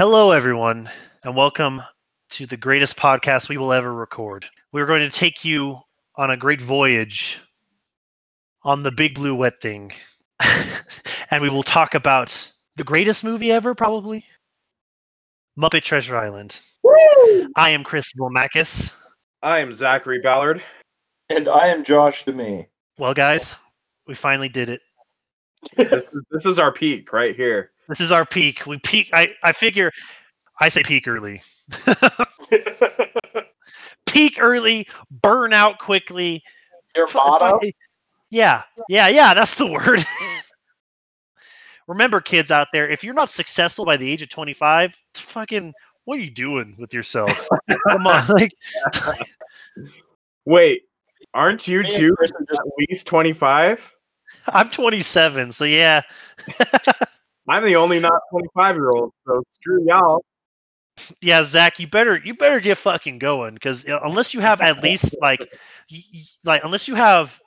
[0.00, 0.88] Hello, everyone,
[1.24, 1.82] and welcome
[2.30, 4.46] to the greatest podcast we will ever record.
[4.72, 5.78] We're going to take you
[6.16, 7.38] on a great voyage
[8.62, 9.92] on the big blue wet thing,
[11.30, 14.24] and we will talk about the greatest movie ever, probably
[15.58, 16.62] Muppet Treasure Island.
[17.54, 18.92] I am Chris Wilmakis.
[19.42, 20.62] I am Zachary Ballard.
[21.28, 22.68] And I am Josh DeMay.
[22.96, 23.54] Well, guys,
[24.06, 24.80] we finally did it.
[25.76, 27.72] This is, this is our peak right here.
[27.90, 28.64] This is our peak.
[28.66, 29.10] We peak.
[29.12, 29.90] I, I figure,
[30.60, 31.42] I say peak early.
[34.06, 36.40] peak early, burn out quickly.
[36.94, 37.58] Your F- motto?
[38.30, 39.34] Yeah, yeah, yeah.
[39.34, 40.04] That's the word.
[41.88, 46.18] Remember, kids out there, if you're not successful by the age of 25, fucking, what
[46.18, 47.32] are you doing with yourself?
[47.88, 48.52] Come on, like,
[50.44, 50.82] Wait,
[51.34, 53.92] aren't you Me two just- at least 25?
[54.46, 56.02] I'm 27, so yeah.
[57.50, 60.24] I'm the only not 25 year old, so screw y'all.
[61.20, 64.82] yeah, Zach, you better you better get fucking going because uh, unless you have at
[64.84, 65.40] least like
[65.90, 67.38] y- y- like unless you have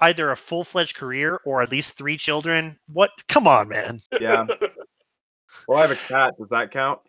[0.00, 3.10] either a full fledged career or at least three children, what?
[3.28, 4.02] Come on, man.
[4.20, 4.46] Yeah.
[5.66, 6.34] Well, I have a cat.
[6.38, 7.00] Does that count?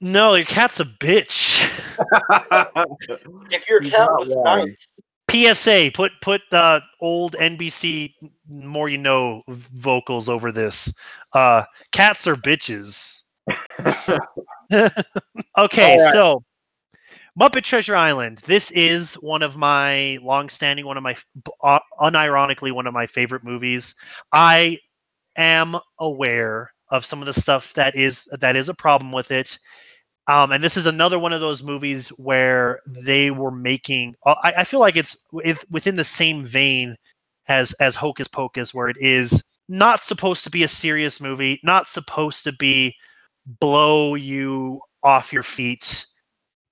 [0.00, 1.62] No, your cat's a bitch.
[3.50, 5.00] if your He's cat was nice.
[5.30, 8.14] PSA, put put the old NBC
[8.48, 10.92] more you know vocals over this.
[11.32, 13.20] Uh, cats are bitches.
[15.58, 16.12] okay, right.
[16.12, 16.42] so
[17.40, 18.42] Muppet Treasure Island.
[18.46, 21.16] This is one of my long-standing, one of my
[21.62, 23.94] uh, unironically one of my favorite movies.
[24.32, 24.78] I
[25.36, 29.58] am aware of some of the stuff that is that is a problem with it.
[30.26, 34.14] Um, and this is another one of those movies where they were making.
[34.24, 36.96] uh, I, I feel like it's with- within the same vein
[37.48, 41.88] as as Hocus Pocus, where it is not supposed to be a serious movie, not
[41.88, 42.94] supposed to be
[43.60, 46.06] blow you off your feet,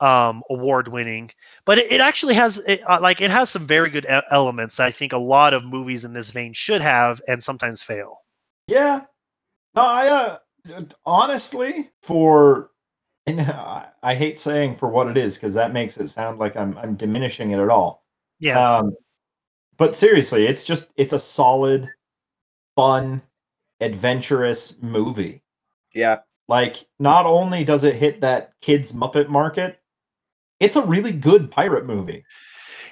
[0.00, 1.30] um, award winning,
[1.66, 4.76] but it, it actually has it, uh, like it has some very good elements.
[4.76, 8.18] that I think a lot of movies in this vein should have, and sometimes fail.
[8.66, 9.02] Yeah.
[9.74, 10.38] No, I uh
[11.04, 12.71] honestly for
[13.26, 16.56] and I, I hate saying for what it is because that makes it sound like
[16.56, 18.04] I'm I'm diminishing it at all.
[18.38, 18.96] Yeah, Um
[19.78, 21.88] but seriously, it's just it's a solid,
[22.76, 23.22] fun,
[23.80, 25.42] adventurous movie.
[25.94, 26.20] yeah.
[26.48, 29.80] Like not only does it hit that kids Muppet market,
[30.60, 32.24] it's a really good pirate movie.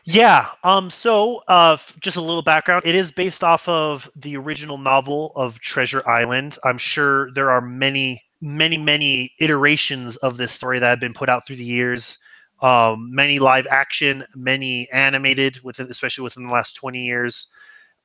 [0.05, 0.49] Yeah.
[0.65, 0.91] Um.
[0.91, 2.85] So, uh, just a little background.
[2.87, 6.59] It is based off of the original novel of Treasure Island.
[6.65, 11.29] I'm sure there are many, many, many iterations of this story that have been put
[11.29, 12.19] out through the years.
[12.63, 17.51] Um, many live action, many animated, within especially within the last 20 years.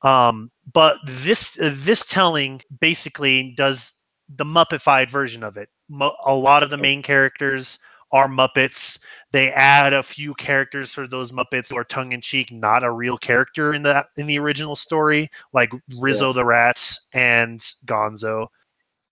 [0.02, 3.92] Um, but this uh, this telling basically does
[4.34, 5.68] the Muppetified version of it.
[5.88, 7.78] Mo- a lot of the main characters
[8.12, 8.98] are Muppets
[9.32, 12.90] they add a few characters for those Muppets who are tongue in cheek, not a
[12.90, 16.80] real character in the in the original story, like Rizzo the Rat
[17.12, 18.46] and Gonzo.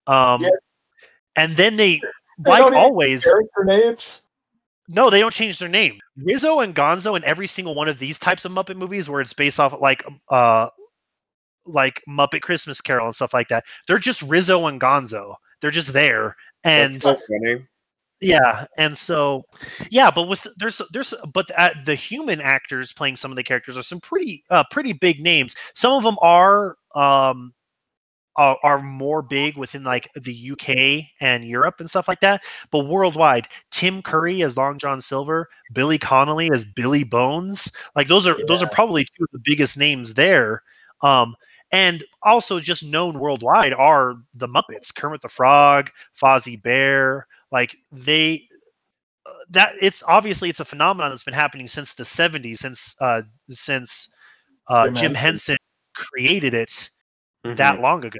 [0.06, 0.50] Um, Yeah.
[1.37, 2.00] And then they,
[2.38, 4.22] They like don't even always, Character names.
[4.88, 6.00] no, they don't change their name.
[6.16, 9.32] Rizzo and Gonzo in every single one of these types of Muppet movies, where it's
[9.32, 10.69] based off like uh,
[11.66, 15.37] like Muppet Christmas Carol and stuff like that, they're just Rizzo and Gonzo.
[15.60, 17.66] They're just there, and That's so funny.
[18.21, 19.44] yeah, and so
[19.91, 23.76] yeah, but with there's there's but uh, the human actors playing some of the characters
[23.76, 25.54] are some pretty uh pretty big names.
[25.75, 27.53] Some of them are um
[28.37, 32.87] are, are more big within like the UK and Europe and stuff like that, but
[32.87, 38.37] worldwide, Tim Curry as Long John Silver, Billy Connolly as Billy Bones, like those are
[38.47, 40.62] those are probably two of the biggest names there.
[41.03, 41.34] Um
[41.72, 45.91] and also just known worldwide are the Muppets, Kermit the Frog,
[46.21, 48.47] Fozzie Bear, like they
[49.25, 53.22] uh, that it's obviously it's a phenomenon that's been happening since the 70s since uh
[53.50, 54.12] since
[54.69, 55.56] uh Jim henson
[55.94, 56.91] created it
[57.44, 57.56] Mhm.
[57.56, 58.19] that long ago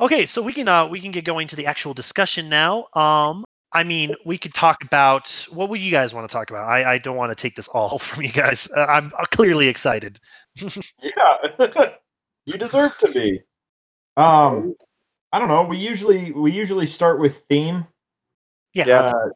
[0.00, 3.44] okay so we can uh we can get going to the actual discussion now um
[3.72, 6.94] i mean we could talk about what would you guys want to talk about i
[6.94, 10.18] i don't want to take this all from you guys uh, i'm uh, clearly excited
[11.02, 11.36] Yeah.
[12.46, 13.42] you deserve to be.
[14.16, 14.74] Um
[15.32, 17.86] I don't know, we usually we usually start with theme.
[18.72, 19.00] yeah, Yeah.
[19.00, 19.28] Uh,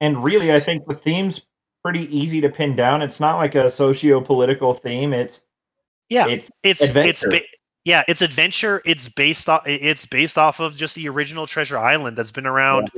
[0.00, 1.46] and really I think the theme's
[1.82, 3.00] pretty easy to pin down.
[3.00, 5.14] It's not like a socio-political theme.
[5.14, 5.46] It's
[6.10, 7.30] yeah it's it's adventure.
[7.32, 7.55] it's ba-
[7.86, 12.18] yeah it's adventure it's based off it's based off of just the original treasure island
[12.18, 12.90] that's been around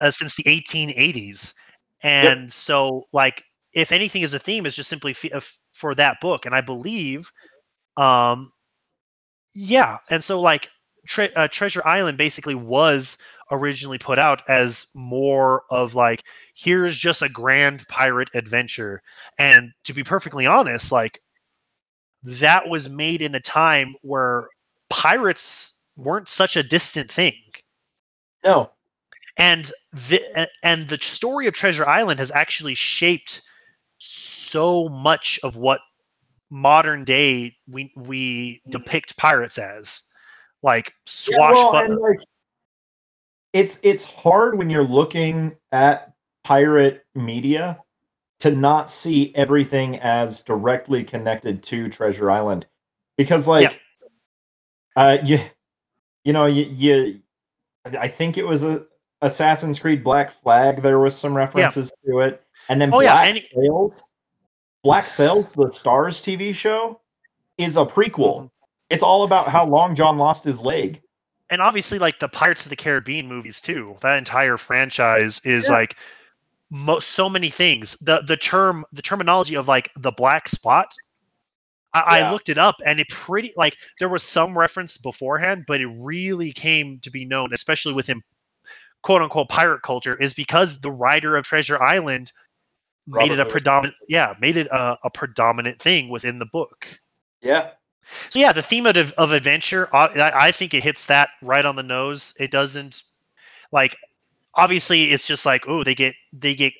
[0.00, 1.52] uh, since the 1880s
[2.02, 3.42] and so like
[3.74, 6.46] if anything is a theme it's just simply f- f- for that book.
[6.46, 7.30] And i believe
[7.96, 8.52] um
[9.52, 10.68] yeah and so like
[11.08, 13.18] tre- uh, treasure island basically was
[13.50, 16.22] originally put out as more of like
[16.54, 19.02] here's just a grand pirate adventure.
[19.38, 21.20] And to be perfectly honest like
[22.22, 24.48] that was made in a time where
[24.88, 27.34] pirates weren't such a distant thing
[28.44, 28.70] No.
[29.36, 33.42] and the and the story of Treasure Island has actually shaped
[33.98, 35.80] so much of what
[36.50, 40.02] modern day we we depict pirates as
[40.62, 40.92] like
[41.28, 42.20] Yeah, well, like,
[43.52, 46.12] it's it's hard when you're looking at
[46.44, 47.78] pirate media
[48.40, 52.66] to not see everything as directly connected to Treasure Island,
[53.16, 53.80] because like,
[54.96, 55.38] uh, you
[56.24, 57.20] you know you you
[57.98, 58.86] I think it was a
[59.22, 60.82] Assassin's Creed Black Flag.
[60.82, 64.02] There was some references to it, and then Oh, yeah, Black and- Sails.
[64.82, 67.00] Black Sails, the Starz TV show,
[67.58, 68.44] is a prequel.
[68.44, 68.50] Mhm.
[68.88, 71.02] It's all about how Long John lost his leg.
[71.52, 73.96] and obviously like the Pirates of the Caribbean movies too.
[74.02, 75.72] That entire franchise is Yeah.
[75.74, 75.96] like
[76.70, 77.96] mo- so many things.
[78.00, 80.94] The the term the terminology of like the black spot.
[81.92, 82.28] I, Yeah.
[82.28, 85.88] I looked it up and it pretty like there was some reference beforehand, but it
[85.88, 88.22] really came to be known, especially within
[89.02, 92.32] quote unquote pirate culture, is because the writer of Treasure Island
[93.06, 96.86] made it a predominant yeah made it a, a predominant thing within the book.
[97.42, 97.70] Yeah.
[98.28, 101.76] So yeah, the theme of, of adventure, I, I think it hits that right on
[101.76, 102.34] the nose.
[102.38, 103.02] It doesn't
[103.72, 103.96] like
[104.54, 106.72] obviously it's just like oh they get they get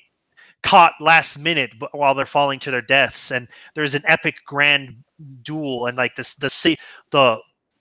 [0.63, 5.03] caught last minute while they're falling to their deaths, and there's an epic grand
[5.43, 6.49] duel and like this the
[7.11, 7.37] the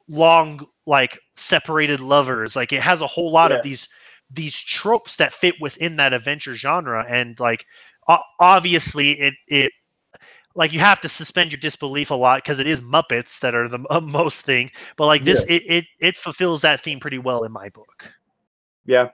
[0.08, 2.56] long like separated lovers.
[2.56, 3.52] Like it has a whole lot Yeah.
[3.52, 3.88] of these
[4.30, 7.64] these tropes that fit within that adventure genre, and like
[8.40, 9.72] obviously it it
[10.54, 13.68] like you have to suspend your disbelief a lot because it is Muppets that are
[13.68, 14.70] the most thing.
[14.96, 18.12] But like this, it, it it fulfills that theme pretty well in my book.
[18.84, 19.10] Yeah.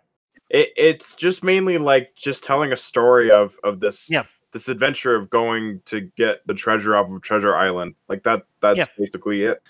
[0.48, 4.24] It, it's just mainly like just telling a story of of this Yeah.
[4.52, 7.94] this adventure of going to get the treasure off of Treasure Island.
[8.08, 8.84] Like that that's Yeah.
[8.98, 9.60] basically it.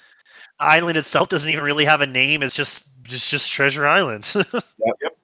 [0.60, 2.42] Island itself doesn't even really have a name.
[2.42, 4.26] It's just just just Treasure Island.
[5.02, 5.16] Yep.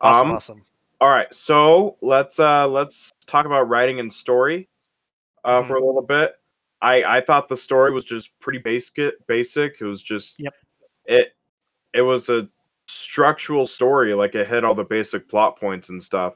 [0.00, 0.64] awesome, Um, awesome.
[1.00, 4.68] All right, so let's uh let's talk about writing and story
[5.44, 5.68] uh Mm-hmm.
[5.68, 6.34] for a little bit.
[6.82, 9.80] I I thought the story was just pretty basic basic.
[9.80, 10.54] It was just Yep.
[11.06, 11.32] It
[11.94, 12.48] it was a
[12.88, 16.34] structural story like it hit all the basic plot points and stuff.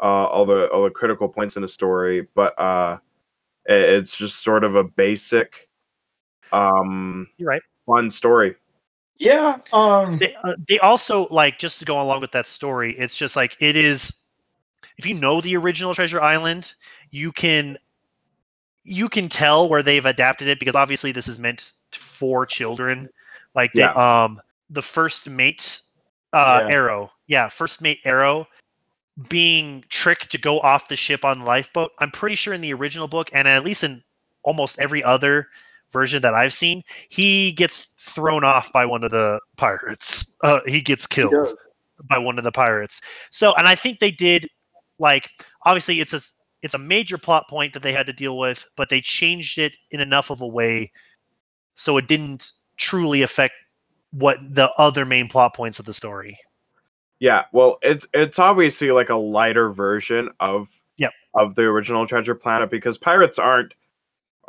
[0.00, 2.98] Uh all the all the critical points in the story, but uh
[3.66, 5.68] it, it's just sort of a basic
[6.52, 7.62] um You're right.
[7.86, 8.56] fun story.
[9.20, 9.58] Yeah.
[9.72, 10.18] Um.
[10.18, 12.98] They, uh, they also like just to go along with that story.
[12.98, 14.12] It's just like it is.
[14.96, 16.72] If you know the original Treasure Island,
[17.10, 17.76] you can
[18.82, 23.10] you can tell where they've adapted it because obviously this is meant for children.
[23.54, 24.40] Like they, um
[24.70, 25.82] the first mate
[26.32, 26.74] uh Yeah.
[26.74, 27.10] arrow.
[27.26, 28.46] Yeah, first mate arrow
[29.28, 31.90] being tricked to go off the ship on lifeboat.
[31.98, 34.02] I'm pretty sure in the original book and at least in
[34.42, 35.48] almost every other
[35.92, 40.26] version that I've seen, he gets thrown off by one of the pirates.
[40.42, 41.54] Uh, he gets killed does.
[42.08, 43.02] by one of the pirates.
[43.30, 44.48] So, and I think they did
[44.98, 45.28] like
[45.66, 46.20] obviously it's a
[46.62, 49.76] it's a major plot point that they had to deal with, but they changed it
[49.90, 50.92] in enough of a way
[51.76, 53.52] so it didn't truly affect
[54.12, 56.38] what the other main plot points of the story.
[57.18, 61.12] Yeah, well, it's it's obviously like a lighter version of Yep.
[61.34, 63.74] of the original Treasure Planet because pirates aren't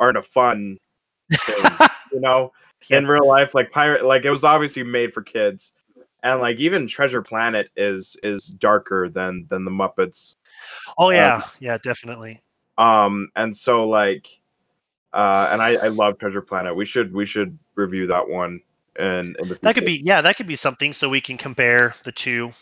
[0.00, 0.78] aren't a fun
[1.30, 1.64] thing,
[2.12, 2.52] you know.
[2.90, 5.72] In real life, like pirate, like it was obviously made for kids,
[6.24, 10.34] and like even Treasure Planet is is darker than than the Muppets.
[10.98, 12.40] Oh yeah, yeah, definitely.
[12.78, 14.40] Um, and so like,
[15.12, 16.74] uh, and I I love Treasure Planet.
[16.74, 18.60] We should we should review that one
[18.98, 21.94] and in the That could be yeah, that could be something so we can compare
[22.04, 22.52] the two.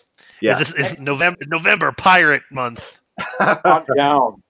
[0.41, 0.53] yeah.
[0.53, 2.99] Is this is November November Pirate Month.
[3.39, 4.43] Calm down.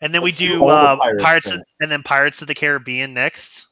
[0.00, 2.54] And then we Let's do do uh, pirates Pirates of, and then Pirates of the
[2.54, 3.66] Caribbean next.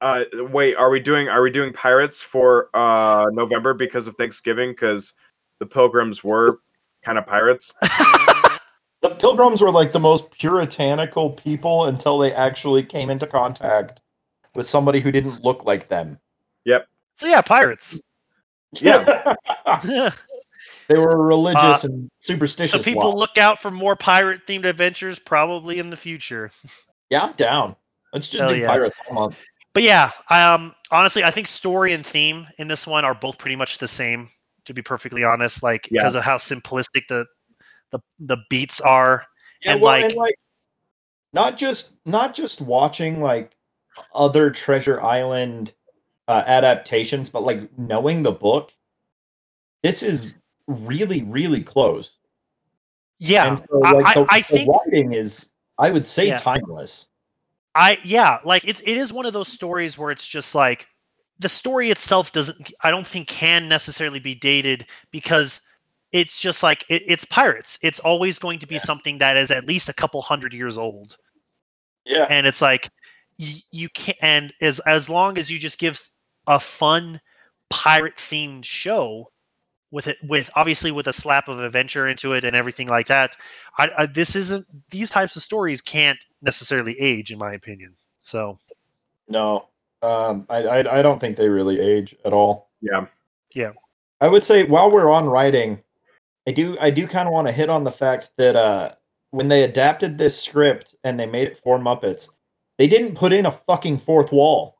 [0.00, 4.70] Uh, wait, are we doing are we doing pirates for uh November because of Thanksgiving?
[4.70, 5.12] Because
[5.58, 6.60] the pilgrims were
[7.04, 7.72] kind of pirates.
[9.02, 14.02] The pilgrims were like the most puritanical people until they actually came into contact
[14.54, 16.18] with somebody who didn't look like them.
[16.66, 18.00] So yeah, pirates.
[18.80, 19.34] Yeah.
[20.88, 22.70] they were religious Uh, and superstitious.
[22.72, 23.16] so people lot.
[23.16, 26.52] look out for more pirate themed adventures probably in the future.
[27.10, 27.74] Yeah, I'm down.
[28.12, 28.68] Let's just Hell do yeah.
[28.68, 29.38] pirates all month.
[29.72, 33.56] But yeah, um honestly I think story and theme in this one are both pretty
[33.56, 34.30] much the same,
[34.66, 35.64] to be perfectly honest.
[35.64, 36.02] Like Yeah.
[36.02, 37.26] because of how simplistic the
[37.90, 39.26] the the beats are.
[39.64, 40.34] Yeah, And, well, like- and like
[41.32, 43.50] not just not just watching like
[44.14, 45.72] other Treasure Island
[46.30, 48.72] uh, adaptations, but like knowing the book.
[49.82, 50.34] This is
[50.68, 52.12] really, really close.
[53.18, 56.36] Yeah, so I- like I- the, I the think- writing is, I would say, Yeah.
[56.36, 57.08] timeless.
[57.74, 60.86] I yeah, like it's it is one of those stories where it's just like
[61.38, 65.60] the story itself doesn't I don't think can necessarily be dated because
[66.12, 67.78] it's just like it, it's pirates.
[67.82, 71.16] It's always going to be something that is at least a couple hundred years old.
[72.04, 72.90] Yeah, and it's like
[73.38, 76.00] you, you can and as as long as you just give
[76.50, 77.20] a fun
[77.70, 79.30] pirate themed show
[79.90, 83.36] with it with obviously with a slap of adventure into it and everything like that
[83.78, 88.58] I, I this isn't these types of stories can't necessarily age in my opinion so
[89.28, 89.68] no,
[90.02, 92.68] um, I, I I don't think they really age at all.
[92.80, 93.06] Yeah.
[93.54, 93.72] Yeah
[94.20, 95.82] i would say while we're on writing,
[96.46, 98.92] I do I do kind of want to hit on the fact that uh,
[99.30, 102.28] when they adapted this script and they made it for Muppets,
[102.78, 104.76] they didn't put in a fucking fourth wall.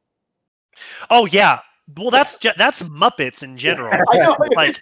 [1.11, 1.61] Oh yeah
[1.97, 4.37] well that's that's muppets in general I know.
[4.57, 4.81] like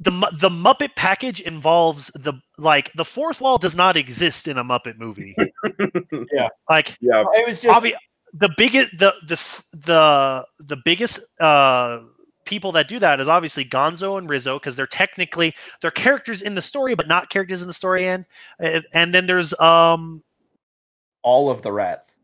[0.00, 0.10] the
[0.40, 4.98] the muppet package involves the like the fourth wall does not exist in a muppet
[4.98, 5.34] movie
[6.32, 6.48] Yeah.
[6.68, 7.24] like Yeah.
[7.32, 7.94] it was just Obvi-
[8.34, 12.00] the biggest the the the the biggest uh
[12.44, 16.54] people that do that is obviously Gonzo and Rizzo because they're technically they're characters in
[16.54, 18.24] the story but not characters in the story and
[18.60, 20.22] and and then there's um
[21.22, 22.17] all of the rats.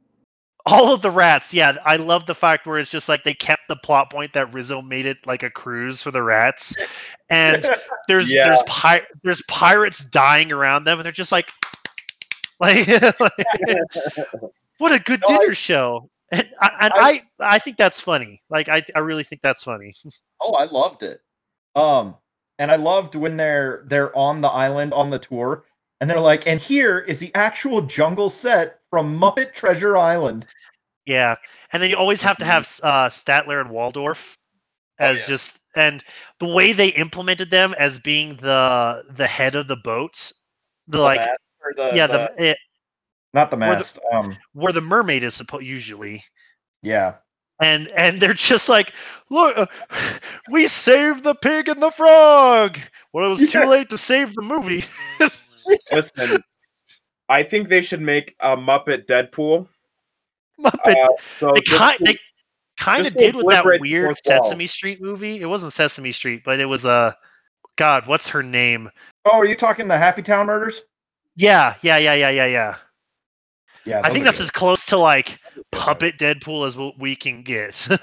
[0.66, 3.62] All of the rats yeah I love the fact where it's just like they kept
[3.68, 6.74] the plot point that Rizzo made it like a cruise for the rats
[7.28, 7.66] and
[8.08, 8.46] there's Yeah.
[8.48, 11.50] there's pi- there's pirates dying around them and they're just like
[12.60, 12.86] like,
[14.78, 18.00] what a good No, I- dinner show and, I, and I- I, I think that's
[18.00, 19.94] funny like I, I really think that's funny
[20.40, 21.20] Oh, I loved it.
[21.74, 22.16] Um,
[22.58, 25.64] and I loved when they're they're on the island on the tour,
[26.00, 30.46] and they're like, and here is the actual jungle set from Muppet Treasure Island.
[31.06, 31.36] yeah
[31.72, 34.36] and then you always have to have uh, Statler and Waldorf
[35.00, 35.26] Oh, as yeah.
[35.26, 36.04] just and
[36.38, 40.32] the way they implemented them as being the the head of the boats
[40.86, 42.58] the, like or the, yeah the, it,
[43.32, 43.98] not the or the- mast.
[44.12, 46.22] um, where the mermaid is supposed usually
[46.82, 47.14] yeah,
[47.60, 48.92] and and they're just like,
[49.30, 49.66] look, uh,
[50.50, 52.78] we saved the pig and the frog.
[53.12, 54.84] Well, it was too late to save the movie.
[55.92, 56.42] Listen,
[57.28, 59.66] I think they should make a Muppet Deadpool.
[60.60, 60.96] Muppet.
[61.04, 62.18] Uh, so they kind to- they
[62.78, 64.16] kind of did with that weird.
[64.24, 65.40] Sesame Street movie.
[65.40, 66.90] It wasn't Sesame Street, but it was a.
[66.90, 67.12] Uh,
[67.76, 68.88] God, what's her name?
[69.24, 70.82] Oh, are you talking the Happytime Murders?
[71.34, 72.76] Yeah, yeah, yeah, yeah, yeah, yeah.
[73.84, 74.44] Yeah, I think that's good.
[74.44, 75.38] as close to like
[75.72, 77.86] puppet Deadpool as what we can get.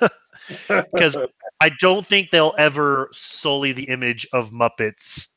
[0.68, 1.16] Because
[1.62, 5.28] I don't think they'll ever sully the image of Muppets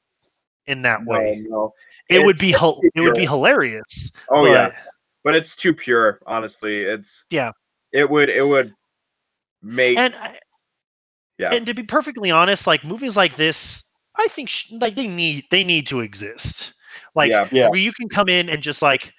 [0.67, 1.45] in that No, way.
[1.47, 1.73] no.
[2.11, 4.13] It would be hil- too it would be hilarious.
[4.29, 4.75] Oh yeah, but-
[5.25, 6.21] but it's too pure.
[6.27, 7.53] Honestly, it's Yeah.
[7.93, 8.75] It would it would
[9.63, 10.39] make and I-
[11.39, 13.83] yeah and to be perfectly honest, like movies like this,
[14.17, 16.75] I think sh- like they need they need to exist.
[17.15, 17.69] Like yeah Yeah.
[17.69, 19.13] where you can come in and just like,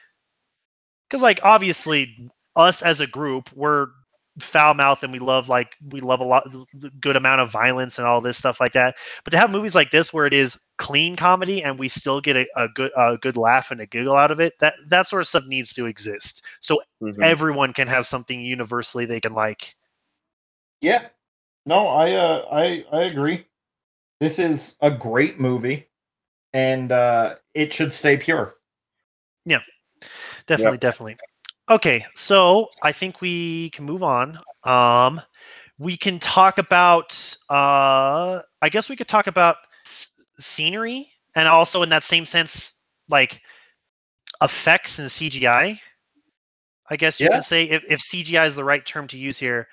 [1.09, 3.87] because like obviously us as a group, we're
[4.39, 7.97] foul mouth and we love like we love a lot the good amount of violence
[7.97, 8.95] and all this stuff like that.
[9.23, 12.35] But to have movies like this where it is clean comedy and we still get
[12.35, 15.21] a, a good a good laugh and a giggle out of it, that that sort
[15.21, 16.41] of stuff needs to exist.
[16.59, 17.23] So mhm.
[17.23, 19.75] everyone can have something universally they can like.
[20.81, 21.07] Yeah.
[21.65, 23.45] No, I uh I I agree.
[24.19, 25.87] This is a great movie
[26.53, 28.55] and uh it should stay pure.
[29.45, 29.61] Yeah.
[30.45, 31.17] Definitely, definitely.
[31.69, 34.39] Okay, so I think we can move on.
[34.63, 35.21] Um,
[35.79, 37.13] we can talk about.
[37.49, 42.73] Uh, I guess we could talk about s- scenery, and also in that same sense,
[43.09, 43.41] like
[44.41, 45.79] effects and CGI.
[46.89, 47.29] I guess you Yeah.
[47.29, 49.67] can say if, if CGI is the right term to use here.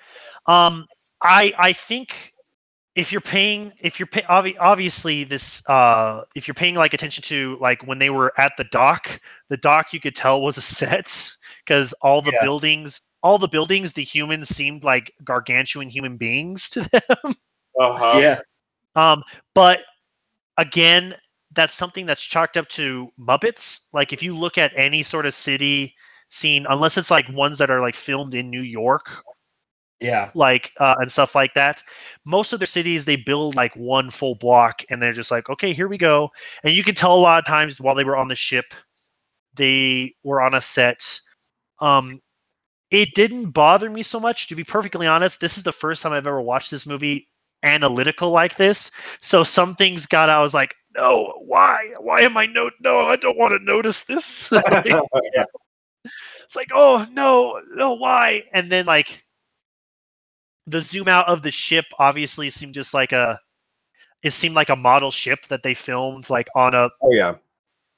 [0.47, 0.87] Um,
[1.21, 2.33] I I think
[2.95, 7.23] if you're paying if you're pay, obvi- obviously this uh if you're paying like attention
[7.23, 9.19] to like when they were at the dock
[9.49, 11.33] the dock you could tell was a set
[11.65, 12.41] because all the Yeah.
[12.41, 17.35] buildings all the buildings the humans seemed like gargantuan human beings to them
[17.79, 18.19] uh-huh.
[18.21, 18.39] Yeah.
[18.95, 19.81] um but
[20.57, 21.15] again
[21.53, 25.33] that's something that's chalked up to muppets like if you look at any sort of
[25.33, 25.95] city
[26.29, 29.23] scene unless it's like ones that are like filmed in new york
[29.99, 30.31] Yeah.
[30.33, 31.81] like uh, and stuff like that.
[32.25, 35.73] Most of their cities they build like one full block, and they're just like, okay,
[35.73, 36.29] here we go.
[36.63, 38.65] And you can tell a lot of times while they were on the ship,
[39.55, 41.19] they were on a set.
[41.83, 42.21] Um,
[42.91, 45.39] it didn't bother me so much, to be perfectly honest.
[45.39, 47.27] This is the first time I've ever watched this movie
[47.63, 48.91] analytical like this.
[49.21, 51.93] So some things got I was like, no, why?
[51.99, 52.69] Why am I no?
[52.79, 54.49] No, I don't want to notice this.
[54.51, 54.85] Like,
[56.45, 58.43] it's like, oh no, no, why?
[58.53, 59.23] And then like
[60.67, 63.39] the zoom out of the ship obviously seemed just like a
[64.21, 67.35] it seemed like a model ship that they filmed like on a Oh yeah.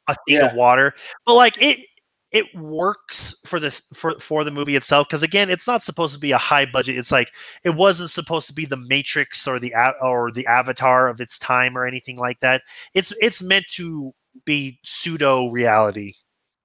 [0.08, 0.48] a thing Yeah.
[0.48, 0.94] of water.
[1.26, 1.86] But like it
[2.32, 6.20] it works for the for for the movie itself because again, it's not supposed to
[6.20, 6.98] be a high budget.
[6.98, 7.32] It's like
[7.64, 11.78] it wasn't supposed to be the Matrix or the or the Avatar of its time
[11.78, 12.62] or anything like that.
[12.94, 14.14] It's it's meant to
[14.44, 16.14] be pseudo reality.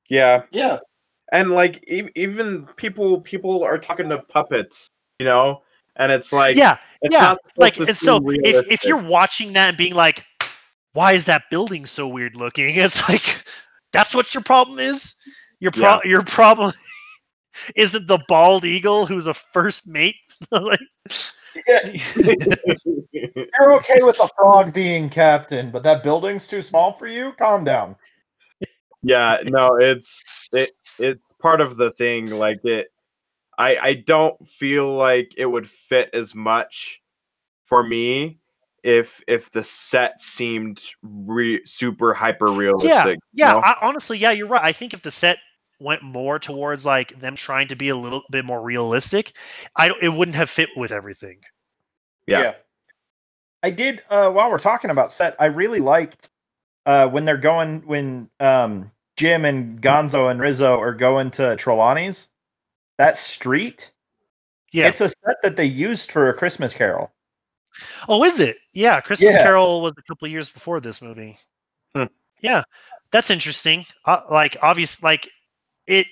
[0.08, 0.42] Yeah.
[0.50, 0.78] Yeah.
[1.32, 4.88] And like e- even people people are talking to puppets,
[5.18, 5.62] you know?
[5.96, 9.52] And it's like yeah, it's yeah, not like and so seem if if you're watching
[9.52, 10.24] that and being like,
[10.92, 12.74] why is that building so weird looking?
[12.80, 13.44] It's like
[13.92, 15.14] that's what your problem is.
[15.60, 16.72] Your pro- your problem
[17.76, 20.16] isn't the bald eagle who's a first mate.
[20.50, 20.80] like,
[21.66, 27.32] You're okay with the frog being captain, but that building's too small for you?
[27.38, 27.96] Calm down.
[29.02, 30.20] yeah no it's
[30.52, 32.92] it it's part of the thing like it
[33.56, 37.00] i i don't feel like it would fit as much
[37.64, 38.38] for me
[38.82, 43.52] if if the set seemed re- super hyper realistic yeah, you yeah.
[43.52, 43.60] know?
[43.60, 44.62] I, honestly, yeah, you're right.
[44.62, 45.38] I think if the set
[45.80, 49.32] went more towards like them trying to be a little bit more realistic,
[49.76, 51.38] I it wouldn't have fit with everything.
[52.26, 52.54] Yeah.
[53.62, 56.30] I did uh while we're talking about set, I really liked
[56.86, 62.28] uh when they're going when um Jim and Gonzo and Rizzo are going to Trelawney's.
[62.98, 63.92] That street,
[64.72, 64.88] Yeah.
[64.88, 67.10] it's a set that they used for a Christmas Carol.
[68.08, 68.58] Oh, is it?
[68.72, 69.42] Yeah, Christmas Yeah.
[69.42, 71.38] Carol was a couple of years before this movie.
[71.94, 72.04] Hmm.
[72.42, 72.62] Yeah,
[73.10, 73.86] that's interesting.
[74.04, 75.28] Uh, like, obvious, like
[75.90, 76.06] it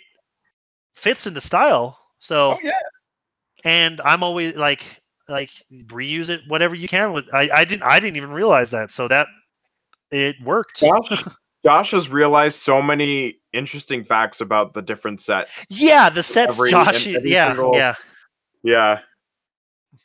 [0.95, 1.99] fits in the style.
[2.19, 2.73] So, Oh yeah.
[3.65, 4.83] and I'm always like,
[5.29, 5.51] like
[5.87, 7.33] reuse it whatever you can with.
[7.33, 8.91] I, I didn't, I didn't even realize that.
[8.91, 9.27] So that
[10.11, 10.79] it worked.
[10.81, 11.25] josh
[11.65, 16.71] josh has realized so many interesting facts about the different sets Yeah, the sets, Every-
[16.71, 17.07] Josh.
[17.07, 17.95] and every Yeah, single- yeah.
[18.63, 18.99] yeah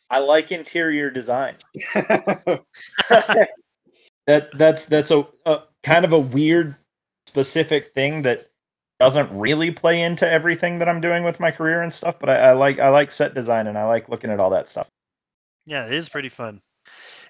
[0.09, 1.55] I like interior design.
[4.27, 6.75] That that's that's a, a kind of a weird
[7.27, 8.47] specific thing that
[9.03, 12.19] doesn't really play into everything that I'm doing with my career and stuff.
[12.19, 14.67] But I, I like I like set design and I like looking at all that
[14.67, 14.89] stuff.
[15.65, 16.61] Yeah, it is pretty fun.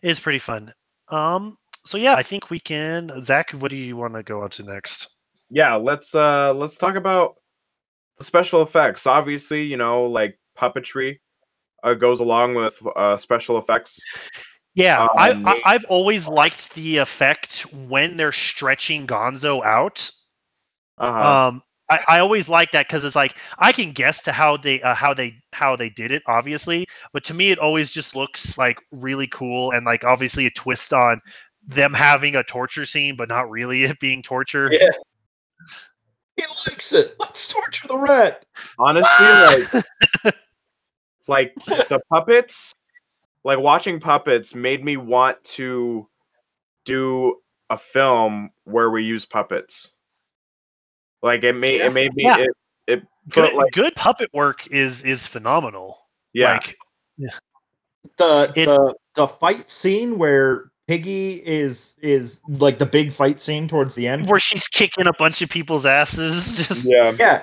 [0.01, 0.71] It is pretty fun.
[1.09, 1.57] Um.
[1.85, 3.25] So yeah, I think we can.
[3.25, 5.09] Zach, what do you want to go on to next?
[5.49, 7.35] yeah let's uh let's talk about
[8.17, 11.19] the special effects obviously you know like puppetry
[11.83, 13.99] uh, goes along with uh special effects
[14.73, 20.09] Yeah, Um, I, I I've always liked the effect when they're stretching Gonzo out.
[21.03, 21.47] Uh-huh.
[21.47, 24.81] Um, I, I always like that because it's like I can guess to how they
[24.81, 28.57] uh, how they how they did it, obviously, but to me it always just looks
[28.57, 31.21] like really cool and like obviously a twist on
[31.67, 34.69] them having a torture scene, but not really it being torture.
[34.71, 34.89] Yeah.
[36.35, 37.15] He likes it.
[37.19, 38.43] Let's torture the rat.
[38.79, 39.83] honestly
[40.23, 40.35] like
[41.27, 42.73] like the puppets
[43.43, 46.07] like watching puppets made me want to
[46.85, 47.39] do
[47.69, 49.92] a film where we use puppets
[51.23, 51.87] like it may Yeah.
[51.87, 52.37] it made me Yeah.
[52.37, 52.49] it,
[52.87, 55.97] it put Good, like good puppet work is is phenomenal.
[56.33, 56.75] yeah Like,
[58.17, 63.67] The It- the the fight scene where Piggy is is like the big fight scene
[63.69, 64.29] towards the end.
[64.29, 66.57] where she's kicking a bunch of people's asses.
[66.67, 67.41] Just yeah Yeah.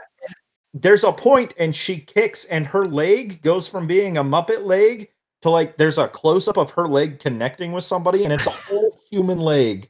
[0.75, 5.09] There's a point and she kicks and her leg goes from being a Muppet leg
[5.41, 8.51] to like there's a close up of her leg connecting with somebody and it's a
[8.51, 9.89] whole human leg.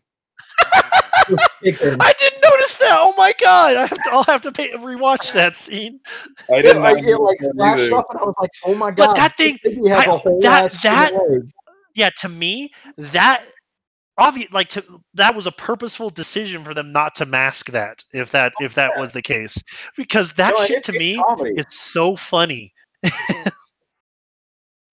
[0.62, 2.98] I didn't notice that.
[3.00, 3.76] Oh my god!
[3.76, 6.00] I have to, I'll have to pay, rewatch that scene.
[6.52, 7.96] i didn't like, know it like that flashed either.
[7.96, 9.06] up and I was like, oh my god.
[9.08, 11.50] But that thing, Piggy has I- a whole that- that- human leg.
[11.94, 13.44] yeah, to me, that
[14.18, 18.30] obvious like to that was a purposeful decision for them not to mask that if
[18.32, 19.00] that if that Yeah.
[19.02, 19.56] was the case
[19.96, 21.52] because that No, shit it's- to it's me comedy.
[21.56, 22.72] is so funny.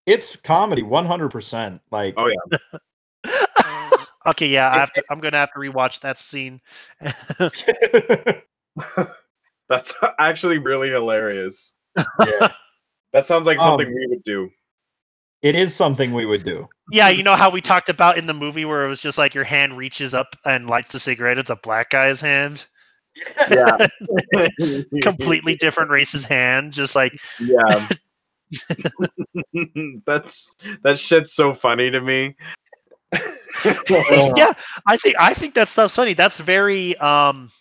[0.05, 1.81] It's comedy 100%.
[1.91, 2.31] Like Oh,
[4.27, 5.03] okay, yeah, I have to.
[5.09, 6.61] I'm gonna have to rewatch that scene.
[9.69, 12.49] that's actually really hilarious yeah.
[13.11, 14.49] that sounds like Um, something we would do
[15.41, 16.67] It is something we would do.
[16.91, 19.35] yeah, you know how we talked about in the movie where it was just like
[19.35, 21.37] your hand reaches up and lights the cigarette.
[21.37, 22.65] It's a black guy's hand,
[23.49, 23.87] yeah
[25.01, 26.71] completely different race's hand.
[26.73, 27.89] Just like Yeah.
[30.05, 30.49] That's
[30.83, 32.35] that shit's so funny to me.
[34.35, 34.53] yeah,
[34.85, 36.13] I think I think that stuff's funny.
[36.13, 37.51] That's very um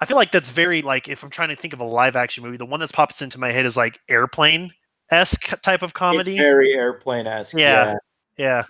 [0.00, 2.42] I feel like that's very like if I'm trying to think of a live action
[2.42, 4.70] movie, the one that pops into my head is like airplane
[5.10, 6.32] esque type of comedy.
[6.32, 7.56] It's very airplane esque.
[7.56, 7.94] Yeah.
[8.38, 8.64] yeah.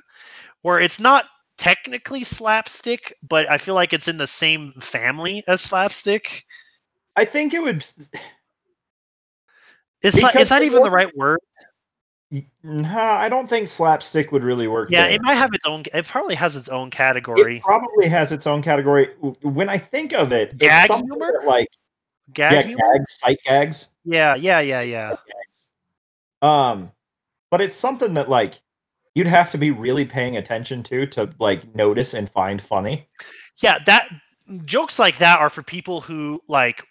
[0.62, 5.60] Where it's not technically slapstick, but I feel like it's in the same family as
[5.60, 6.42] slapstick.
[7.14, 7.84] I think it would
[10.02, 11.38] It's not Because that the even the right word?
[12.62, 14.90] Nah, I don't think slapstick would really work.
[14.90, 15.12] Yeah, there.
[15.12, 15.82] it might have its own.
[15.92, 17.56] It probably has its own category.
[17.56, 19.08] It probably has its own category.
[19.42, 21.42] When I think of it, Gag it's humor?
[21.44, 21.68] like
[22.32, 22.82] Gag yeah, humor?
[22.92, 23.88] gags, sight gags.
[24.04, 25.16] Yeah, yeah, yeah, yeah.
[26.42, 26.92] Um,
[27.50, 28.60] but it's something that like
[29.14, 33.08] you'd have to be really paying attention to to like notice and find funny.
[33.60, 34.08] Yeah, that
[34.64, 36.84] jokes like that are for people who like.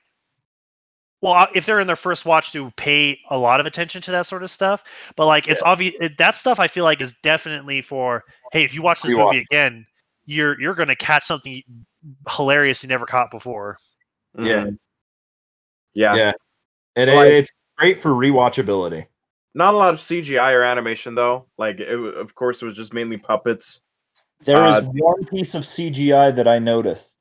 [1.22, 4.12] Well, uh, if they're in their first watch, to pay a lot of attention to
[4.12, 4.84] that sort of stuff.
[5.18, 6.60] But like, it's obvious that stuff.
[6.60, 9.26] I feel like is definitely for hey, if you watch this Rewatch.
[9.34, 9.86] movie again,
[10.26, 11.62] you're you're gonna catch something
[12.30, 13.78] hilarious you never caught before.
[14.38, 14.64] Yeah.
[14.66, 14.78] Mhm.
[15.94, 16.16] Yeah.
[16.16, 16.32] Yeah.
[16.96, 19.08] It, Like- it's great for rewatchability.
[19.56, 21.48] Not a lot of CGI or animation though.
[21.58, 23.82] Like it, of course it was just mainly puppets.
[24.42, 27.18] There is Uh, one piece of CGI that I noticed,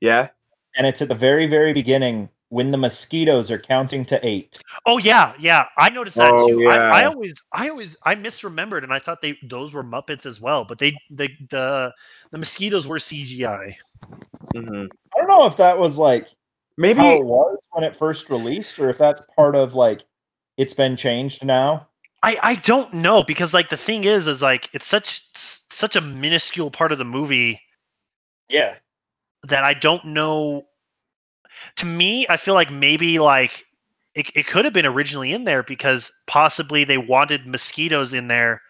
[0.00, 0.28] Yeah.
[0.76, 4.60] and it's at the very, very beginning when the mosquitoes are counting to eight.
[4.86, 5.66] Oh yeah, yeah.
[5.78, 6.66] I noticed that Oh, too.
[6.66, 10.40] I, I always, I always, I misremembered, and I thought they those were Muppets as
[10.40, 10.64] well.
[10.64, 11.94] But they, the the
[12.30, 13.76] the mosquitoes were CGI.
[14.54, 16.28] hmm I don't know if that was like
[16.76, 20.04] Maybe how it was when it first released, or if that's part of like
[20.56, 21.88] it's been changed now.
[22.22, 25.22] I I don't know because like the thing is, is like it's such
[25.72, 27.60] such a minuscule part of the movie
[28.48, 28.76] Yeah.
[29.44, 30.66] that I don't know.
[31.76, 33.64] To me, I feel like maybe like
[34.14, 38.62] it, it could have been originally in there because possibly they wanted mosquitoes in there,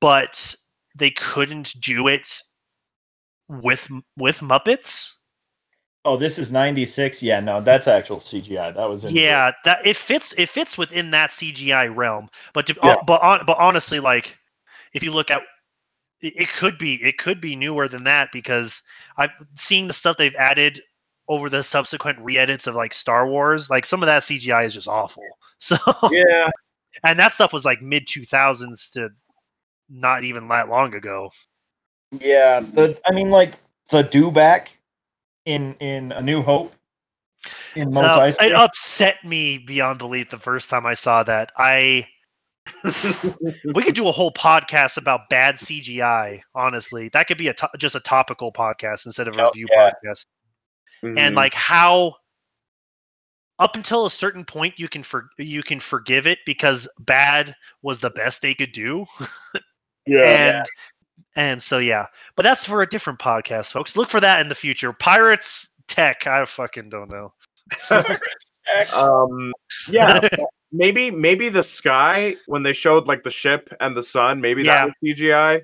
[0.00, 0.54] but
[0.96, 2.28] they couldn't do it
[3.48, 5.14] with with Muppets.
[6.04, 7.22] Oh, this is ninety six.
[7.22, 8.70] Yeah, no, that's actual CGI.
[8.72, 12.30] That was in Yeah, that it fits it fits within that CGI realm.
[12.54, 12.96] But to, Yeah.
[13.06, 14.36] but on, but honestly, like
[14.94, 15.42] if you look at
[16.20, 18.82] it, it could be it could be newer than that because
[19.16, 20.82] I've seen the stuff they've added
[21.30, 23.70] over the subsequent re-edits of like Star Wars.
[23.70, 25.24] Like some of that CGI is just awful.
[25.62, 25.76] So
[26.10, 26.48] Yeah.
[27.04, 29.10] and that stuff was like mid two thousands to
[29.90, 31.30] not even that long ago.
[32.10, 32.60] Yeah.
[32.60, 33.52] The I mean, like
[33.90, 34.68] the Dewback
[35.44, 36.72] in in A New Hope.
[37.76, 41.52] In Uh, it upset me beyond belief the first time I saw that.
[41.58, 42.06] I
[43.74, 46.40] we could do a whole podcast about bad CGI.
[46.54, 49.66] Honestly, that could be a to- just a topical podcast instead of a Oh, review
[49.70, 49.90] yeah.
[50.04, 50.24] podcast.
[51.04, 51.18] Mhm.
[51.18, 52.16] And like how
[53.58, 58.00] up until a certain point you can for you can forgive it because bad was
[58.00, 59.06] the best they could do.
[60.06, 60.56] Yeah.
[60.58, 60.66] And
[61.36, 63.96] and so yeah, but that's for a different podcast, folks.
[63.96, 64.92] Look for that in the future.
[64.94, 66.26] Pirates Tech.
[66.26, 67.32] I fucking don't know.
[68.94, 69.52] um
[69.88, 70.26] yeah
[70.72, 74.86] maybe maybe the sky when they showed like the ship and the sun maybe Yeah.
[74.86, 75.62] that was cgi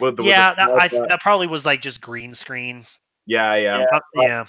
[0.00, 2.86] with the, with the yeah, that, I, but- that probably was like just green screen.
[3.26, 4.44] yeah yeah Uh, yeah.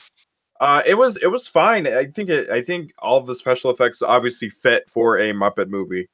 [0.60, 3.72] Uh it was it was fine i think it i think all of the special
[3.72, 6.08] effects obviously fit for a muppet movie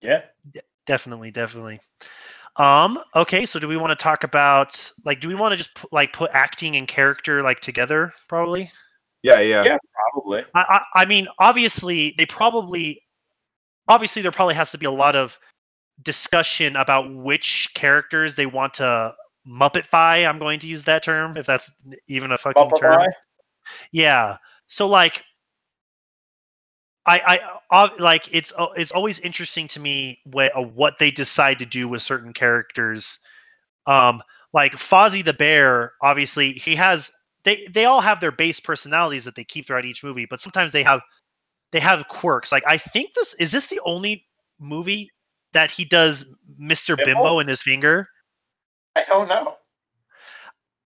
[0.00, 0.22] yeah.
[0.86, 1.78] definitely definitely
[2.56, 5.74] um okay so do we want to talk about like do we want to just
[5.74, 8.70] put, like put acting and character like together probably
[9.22, 9.78] yeah yeah, Yeah.
[10.12, 10.44] Probably.
[10.54, 13.02] I, I i mean obviously they probably
[13.88, 15.38] obviously there probably has to be a lot of
[16.02, 19.14] discussion about which characters they want to
[19.46, 21.72] muppetfy i'm going to use that term if that's
[22.06, 23.12] even a fucking term Bumblebee?
[23.90, 24.38] Yeah.
[24.66, 25.24] So like
[27.04, 31.10] I I uh, like it's uh, it's always interesting to me what uh, what they
[31.10, 33.18] decide to do with certain characters.
[33.86, 37.10] Um like Fozzie the Bear, obviously he has
[37.44, 40.72] they they all have their base personalities that they keep throughout each movie, but sometimes
[40.72, 41.00] they have
[41.72, 42.52] they have quirks.
[42.52, 44.26] Like I think this is this the only
[44.60, 45.10] movie
[45.52, 46.96] that he does Mr.
[46.96, 47.04] Bimbo?
[47.04, 48.08] Bimbo in his finger?
[48.96, 49.56] I don't know.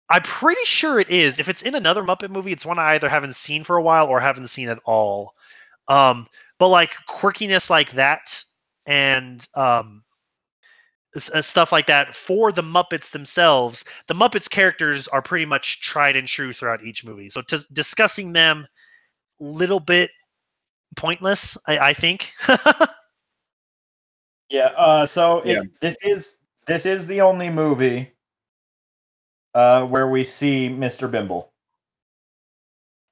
[0.10, 1.40] I'm pretty sure it is.
[1.40, 4.08] If it's in another Muppet movie, it's one I either haven't seen for a while
[4.08, 5.34] or haven't seen at all.
[5.88, 6.28] Um,
[6.60, 8.44] but like quirkiness like that
[8.86, 10.04] and um,
[11.16, 16.16] uh, stuff like that for the Muppets themselves, the Muppets characters are pretty much tried
[16.16, 17.30] and true throughout each movie.
[17.30, 18.68] So to, discussing them,
[19.40, 20.12] a little bit
[20.96, 22.34] pointless, I, I think.
[24.50, 24.66] Yeah.
[24.78, 25.06] Uh.
[25.08, 25.62] So it, Yeah.
[25.82, 28.12] this is this is the only movie
[29.54, 31.10] uh where we see Mr.
[31.10, 31.50] Bimbo.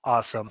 [0.03, 0.49] awesome.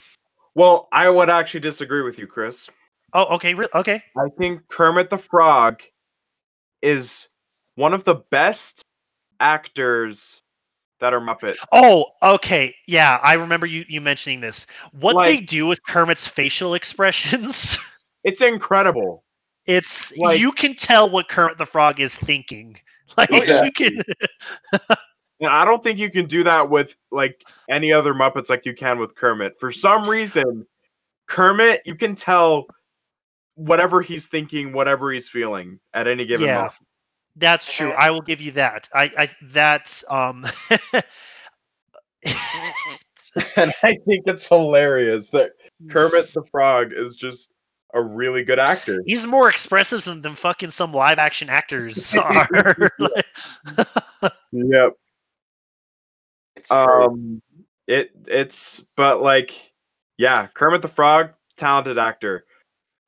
[0.55, 2.69] well i would actually disagree with you chris
[3.13, 4.03] Oh, okay, re- okay.
[4.17, 5.83] i think kermit the frog
[6.83, 7.29] is
[7.75, 8.85] one of the best
[9.41, 10.41] actors
[11.01, 12.75] that are muppets Oh, okay.
[12.87, 14.67] Yeah, I remember you you mentioning this.
[14.93, 17.79] What they do with Kermit's facial expressions,
[18.25, 19.25] it's incredible
[19.67, 22.79] it's Like- you can tell what Kermit the Frog is thinking.
[23.17, 23.65] Like Okay.
[23.65, 24.03] you can
[25.41, 28.75] And I don't think you can do that with like any other Muppets like you
[28.75, 29.59] can with Kermit.
[29.59, 30.67] For some reason,
[31.29, 32.67] Kermit, you can tell
[33.55, 36.55] whatever he's thinking, whatever he's feeling at any given Yeah.
[36.57, 36.75] moment.
[37.37, 37.93] That's true.
[37.93, 38.89] I will give you that.
[38.93, 40.47] I, I that's um
[43.57, 45.53] And I think it's hilarious that
[45.89, 47.55] Kermit the Frog is just
[47.95, 49.03] a really good actor.
[49.07, 52.49] he's more expressive than, than fucking some live action actors are.
[54.53, 54.93] Yep.
[56.57, 56.71] It's.
[56.71, 57.41] Um
[57.87, 59.53] it it's but like
[60.19, 62.45] yeah, Kermit the Frog, talented actor.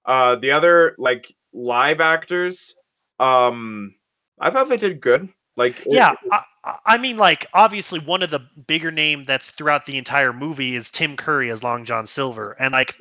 [0.04, 2.74] Uh the other like live actors,
[3.20, 3.94] um
[4.40, 5.28] I thought they did good.
[5.56, 9.50] Like it- yeah, I, I- I mean, like obviously one of the bigger name that's
[9.50, 12.96] throughout the entire movie is Tim Curry as Long John Silver, and like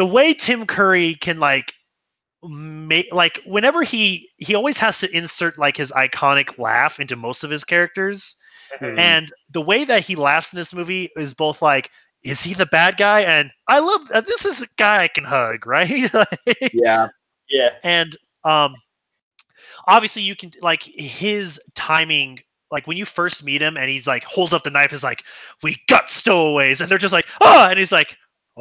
[0.00, 1.74] the way Tim Curry can like
[2.42, 7.44] make like whenever he he always has to insert like his iconic laugh into most
[7.44, 8.34] of his characters
[8.80, 8.98] Mhm.
[8.98, 11.90] and the way that he laughs in this movie is both like
[12.24, 15.24] is he the bad guy and i love uh, this is a guy i can
[15.24, 17.08] hug right Like, yeah.
[17.50, 17.74] yeah.
[17.84, 18.74] and um
[19.86, 24.24] obviously you can like his timing like when you first meet him and he's like
[24.24, 25.24] holds up the knife is like
[25.62, 28.16] we got stowaways and they're just like oh and he's like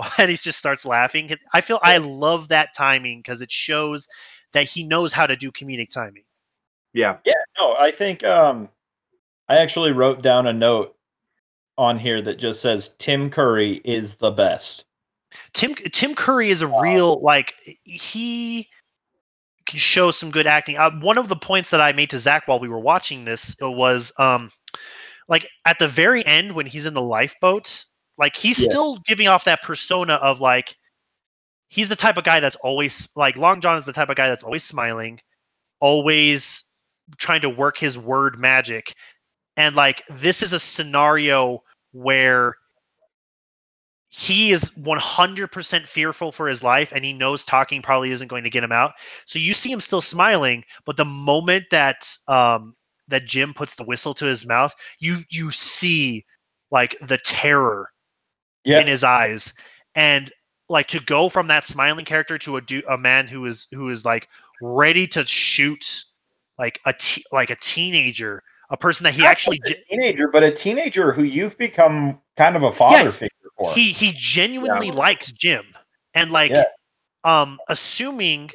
[0.18, 4.08] and he just starts laughing i feel i love that timing because it shows
[4.54, 6.24] that he knows how to do comedic timing
[6.94, 7.18] Yeah.
[7.26, 8.70] Yeah, no, I think um
[9.48, 10.96] I actually wrote down a note
[11.78, 14.86] on here that just says Tim Curry is the best.
[15.54, 18.70] Tim Tim Curry is a real like he
[19.66, 20.78] can show some good acting.
[20.78, 23.56] Uh, one of the points that I made to Zach while we were watching this
[23.60, 24.52] was um
[25.28, 27.86] like at the very end when he's in the lifeboat,
[28.20, 28.70] like he's Yeah.
[28.70, 30.76] still giving off that persona of like
[31.70, 34.28] he's the type of guy that's always like Long John is the type of guy
[34.30, 35.20] that's always smiling,
[35.80, 36.66] always
[37.18, 38.94] trying to work his word magic.
[39.58, 42.56] And like this is a scenario where
[44.10, 48.50] he is 100% fearful for his life and he knows talking probably isn't going to
[48.50, 48.94] get him out
[49.26, 52.76] so you see him still smiling but the moment that um
[53.08, 56.26] that jim puts the whistle to his mouth you you see
[56.72, 57.92] like the terror
[58.64, 58.80] Yeah.
[58.82, 59.54] in his eyes
[59.96, 60.32] and
[60.68, 63.90] like to go from that smiling character to a du- a man who is who
[63.90, 64.28] is like
[64.62, 66.04] ready to shoot
[66.58, 70.44] like a te- like a teenager a person that he Not actually a teenager, but
[70.44, 73.74] a teenager who you've become kind of a father figure for.
[73.74, 75.66] he he genuinely likes Jim,
[76.14, 76.66] and like, Yeah.
[77.24, 78.52] um, assuming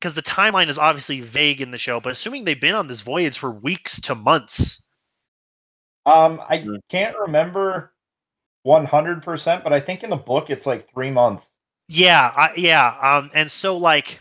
[0.00, 3.00] because the timeline is obviously vague in the show, but assuming they've been on this
[3.02, 4.82] voyage for weeks to months.
[6.06, 6.78] um, I Mm.
[6.88, 7.92] can't remember
[8.66, 11.54] one hundred percent, but I think in the book it's like three months.
[11.86, 14.18] Yeah, I, yeah, um, and so like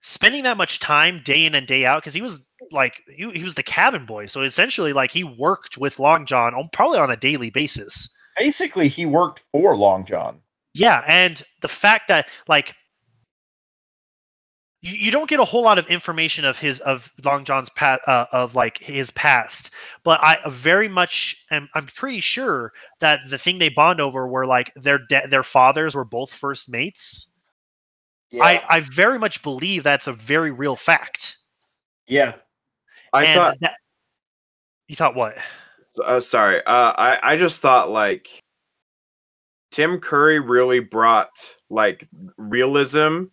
[0.00, 3.44] spending that much time day in and day out because he was like he, he
[3.44, 7.10] was the cabin boy, so essentially like he worked with Long John on, probably on
[7.10, 8.08] a daily basis.
[8.38, 10.40] Basically, he worked for Long John.
[10.72, 12.74] Yeah, and the fact that like
[14.82, 18.02] you, you don't get a whole lot of information of his of Long John's past
[18.06, 19.70] uh, of like his past,
[20.04, 24.46] but I very much am I'm pretty sure that the thing they bond over were
[24.46, 27.26] like their de- their fathers were both first mates.
[28.30, 28.44] Yeah.
[28.44, 31.36] I I very much believe that's a very real fact.
[32.06, 32.34] yeah.
[33.12, 33.74] I and thought that,
[34.86, 35.36] you thought what?
[36.02, 36.58] uh, sorry.
[36.64, 38.28] Uh I I just thought like
[39.72, 43.24] Tim Curry really brought like realism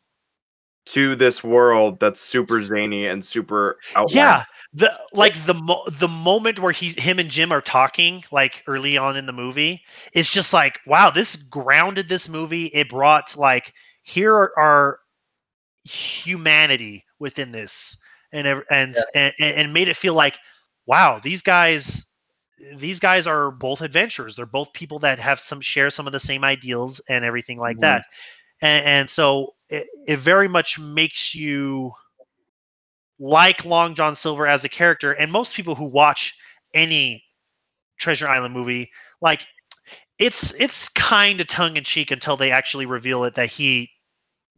[0.87, 3.77] to this world that's super zany and super.
[4.09, 8.63] Yeah, the like the mo- the moment where he's him and Jim are talking like
[8.67, 9.81] early on in the movie,
[10.13, 12.65] it's just like wow, this grounded this movie.
[12.67, 13.73] It brought like
[14.03, 14.99] here are, are
[15.83, 17.97] humanity within this,
[18.31, 20.37] and and, and and made it feel like
[20.85, 22.05] wow, these guys
[22.75, 24.35] these guys are both adventurers.
[24.35, 27.77] They're both people that have some share some of the same ideals and everything like
[27.77, 27.81] Mhm.
[27.81, 28.05] that.
[28.61, 31.91] And, and so it, it very much makes you
[33.19, 36.37] like Long John Silver as a character, and most people who watch
[36.73, 37.23] any
[37.99, 38.91] Treasure Island movie,
[39.21, 39.45] like
[40.19, 43.89] it's it's kind of tongue in cheek until they actually reveal it that he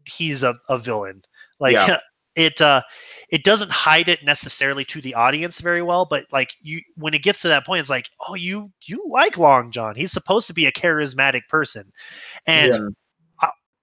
[0.05, 1.23] he's a, a villain.
[1.59, 1.99] Like Yeah.
[2.35, 2.81] it uh
[3.29, 7.23] it doesn't hide it necessarily to the audience very well, but like you when it
[7.23, 9.95] gets to that point, it's like, oh you you like Long John.
[9.95, 11.91] He's supposed to be a charismatic person.
[12.45, 12.89] And Yeah.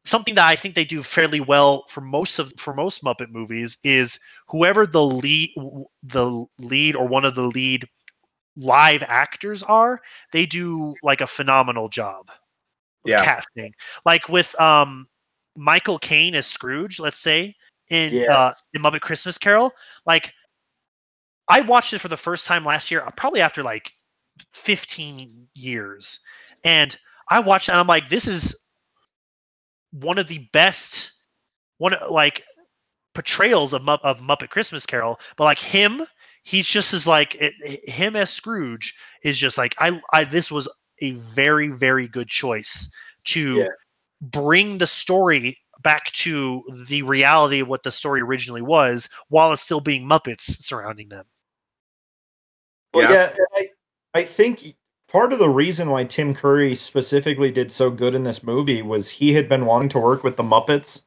[0.06, 3.78] Something that I think they do fairly well for most of for most Muppet movies
[3.84, 5.50] is whoever the lead
[6.04, 7.88] the lead or one of the lead
[8.56, 10.00] live actors are,
[10.32, 12.30] they do like a phenomenal job
[13.04, 13.16] Yeah.
[13.16, 13.74] casting.
[14.04, 15.08] Like with um
[15.56, 17.56] Michael Caine as Scrooge, let's say
[17.90, 19.72] in uh, in Muppet Christmas Carol,
[20.06, 20.32] like
[21.48, 23.92] I watched it for the first time last year, probably after like
[24.54, 26.20] 15 years.
[26.64, 26.96] And
[27.30, 28.56] I watched it and I'm like, this is
[30.00, 31.12] one of the best
[31.78, 32.42] one like
[33.14, 36.02] portrayals of Mu- of Muppet Christmas Carol, but like him,
[36.42, 37.54] he's just as like it,
[37.88, 40.68] him as Scrooge is just like I I this was
[41.00, 42.90] a very very good choice
[43.24, 43.68] to Yeah.
[44.20, 49.62] bring the story back to the reality of what the story originally was while it's
[49.62, 51.26] still being Muppets surrounding them.
[52.94, 53.32] Well, Yeah.
[53.36, 53.70] yeah, I,
[54.14, 54.74] I think
[55.16, 59.08] part of the reason why Tim Curry specifically did so good in this movie was
[59.08, 61.06] he had been wanting to work with the Muppets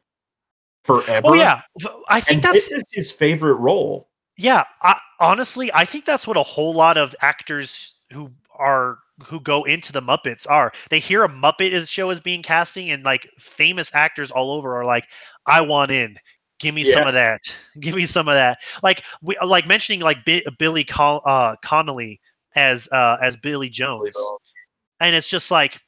[0.84, 1.28] forever.
[1.28, 1.62] Oh yeah,
[2.08, 4.10] I think that's this is his favorite role.
[4.36, 9.39] Yeah, I, honestly, I think that's what a whole lot of actors who are who
[9.41, 10.72] go into the Muppets are.
[10.89, 14.76] They hear a Muppet is show is being casting, and like famous actors all over
[14.76, 15.06] are like,
[15.45, 16.17] "I want in.
[16.58, 17.41] Give me some of that.
[17.80, 22.19] Give me some of that." Like we like mentioning like Bi- Billy uh, Connolly
[22.55, 24.15] as uh, as Billy Bones,
[24.99, 25.79] and it's just like.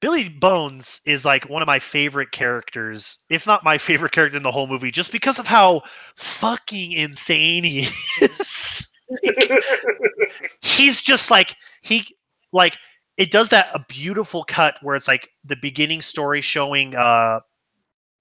[0.00, 4.42] Billy Bones is like one of my favorite characters, if not my favorite character in
[4.42, 5.82] the whole movie, just because of how
[6.16, 7.88] fucking insane he
[8.20, 8.88] is.
[10.60, 12.04] He's just like he
[12.52, 12.76] like
[13.16, 17.40] it does that a beautiful cut where it's like the beginning story showing uh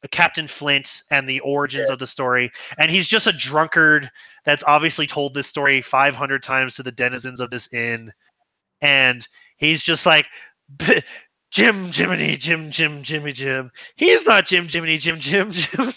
[0.08, 4.10] Captain Flint and the origins of the story, and he's just a drunkard
[4.46, 8.12] that's obviously told this story 500 times to the denizens of this inn,
[8.82, 10.26] and he's just like,
[11.52, 13.72] Jim, Jiminy, Jim, Jim, Jimmy, Jim.
[13.96, 15.94] He's not Jim, Jiminy, Jim, Jim, Jim.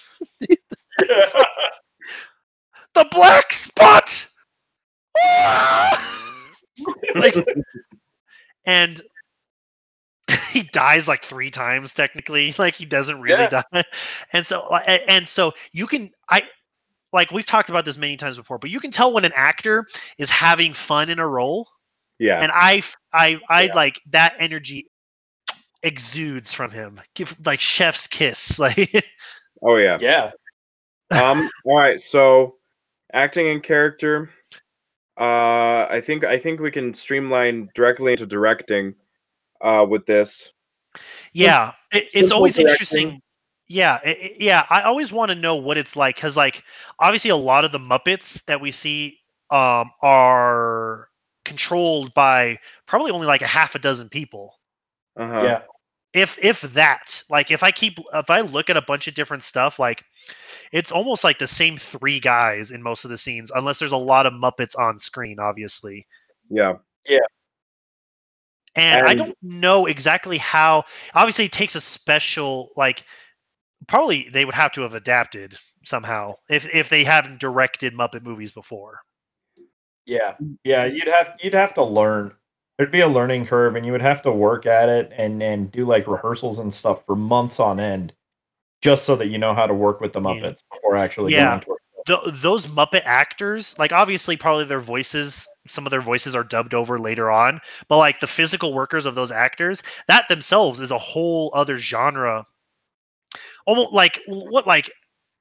[2.95, 4.27] the black spot.
[7.15, 7.37] Like,
[8.67, 9.01] and
[10.55, 12.55] he dies like three times technically.
[12.59, 13.85] Like he doesn't really die,
[14.33, 16.45] and so and so you can I
[17.13, 19.87] like we've talked about this many times before, but you can tell when an actor
[20.19, 21.69] is having fun in a role,
[22.19, 22.41] Yeah.
[22.41, 23.75] and I I Yeah.
[23.75, 24.91] like that energy
[25.83, 27.01] exudes from him.
[27.15, 29.05] Give like chef's kiss, like
[29.63, 29.99] Oh yeah.
[30.01, 30.31] yeah.
[31.13, 32.57] um all right so
[33.13, 34.31] acting and character
[35.17, 38.95] uh i think i think we can streamline directly into directing
[39.65, 40.53] uh with this
[41.33, 42.71] yeah it, it's always directing.
[42.71, 43.23] interesting
[43.67, 46.63] yeah i- i- yeah i always want to know what it's like because like
[47.01, 49.19] obviously a lot of the muppets that we see
[49.51, 51.09] um are
[51.45, 54.55] controlled by probably only like a half a dozen people
[55.17, 55.63] uh-huh Yeah.
[56.13, 59.43] if if that like if i keep if i look at a bunch of different
[59.43, 60.05] stuff like
[60.73, 63.97] it's almost like the same three guys in most of the scenes unless there's a
[63.97, 66.07] lot of muppets on screen obviously
[66.51, 66.75] Yeah.
[67.09, 67.19] yeah
[68.77, 70.85] and, I don't know exactly how.
[71.15, 73.05] Obviously, it takes a special like.
[73.87, 78.51] Probably they would have to have adapted somehow if if they haven't directed Muppet movies
[78.51, 79.01] before.
[80.07, 80.37] Yeah.
[80.65, 80.87] Yeah.
[80.87, 82.33] You'd have you'd have to learn.
[82.79, 85.71] There'd be a learning curve and you would have to work at it and and
[85.71, 88.15] do like rehearsals and stuff for months on end
[88.81, 90.29] just so that you know how to work with the Yeah.
[90.29, 91.51] Muppets before actually Yeah.
[91.51, 91.77] going to.
[92.07, 96.75] Th those Muppet actors, like obviously, probably their voices, some of their voices are dubbed
[96.75, 100.99] over later on, but like the physical workers of those actors, that themselves is a
[100.99, 102.47] whole other genre.
[103.67, 104.91] Almost like what like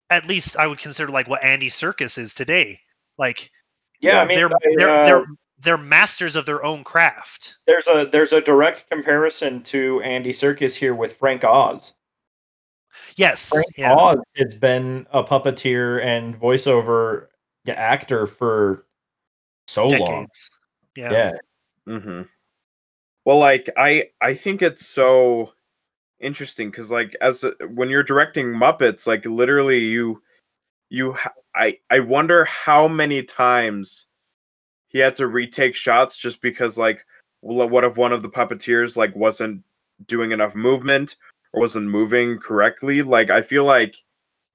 [0.10, 2.80] at least I would consider like what Andy Serkis is today.
[3.18, 3.52] Like
[4.00, 5.26] Yeah, I mean they're they're uh, they're
[5.60, 7.58] they're masters of their own craft.
[7.68, 11.94] there's a there's a direct comparison to Andy Serkis here with Frank Oz.
[13.18, 13.50] Yes.
[13.50, 13.96] Frank Yeah.
[13.96, 17.28] Oz has been a puppeteer and voiceover
[17.68, 18.86] actor for
[19.68, 20.28] so long.
[20.96, 21.12] Yeah.
[21.12, 21.32] Yeah.
[21.88, 22.22] mm-hmm.
[23.26, 25.52] well like i i think it's so
[26.20, 30.22] interesting because like as a, when you're directing muppets like literally you
[30.90, 34.08] you ha- i i wonder how many times
[34.88, 37.06] he had to retake shots just because like
[37.42, 39.62] what if one of the puppeteers like wasn't
[40.06, 41.16] doing enough movement
[41.54, 43.96] or wasn't moving correctly like i feel like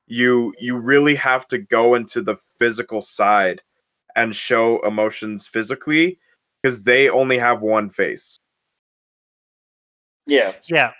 [0.06, 3.61] you you really have to go into the physical side
[4.16, 6.18] and show emotions physically
[6.62, 8.38] because they only have one face
[10.28, 10.52] Yeah.
[10.64, 10.92] Yeah.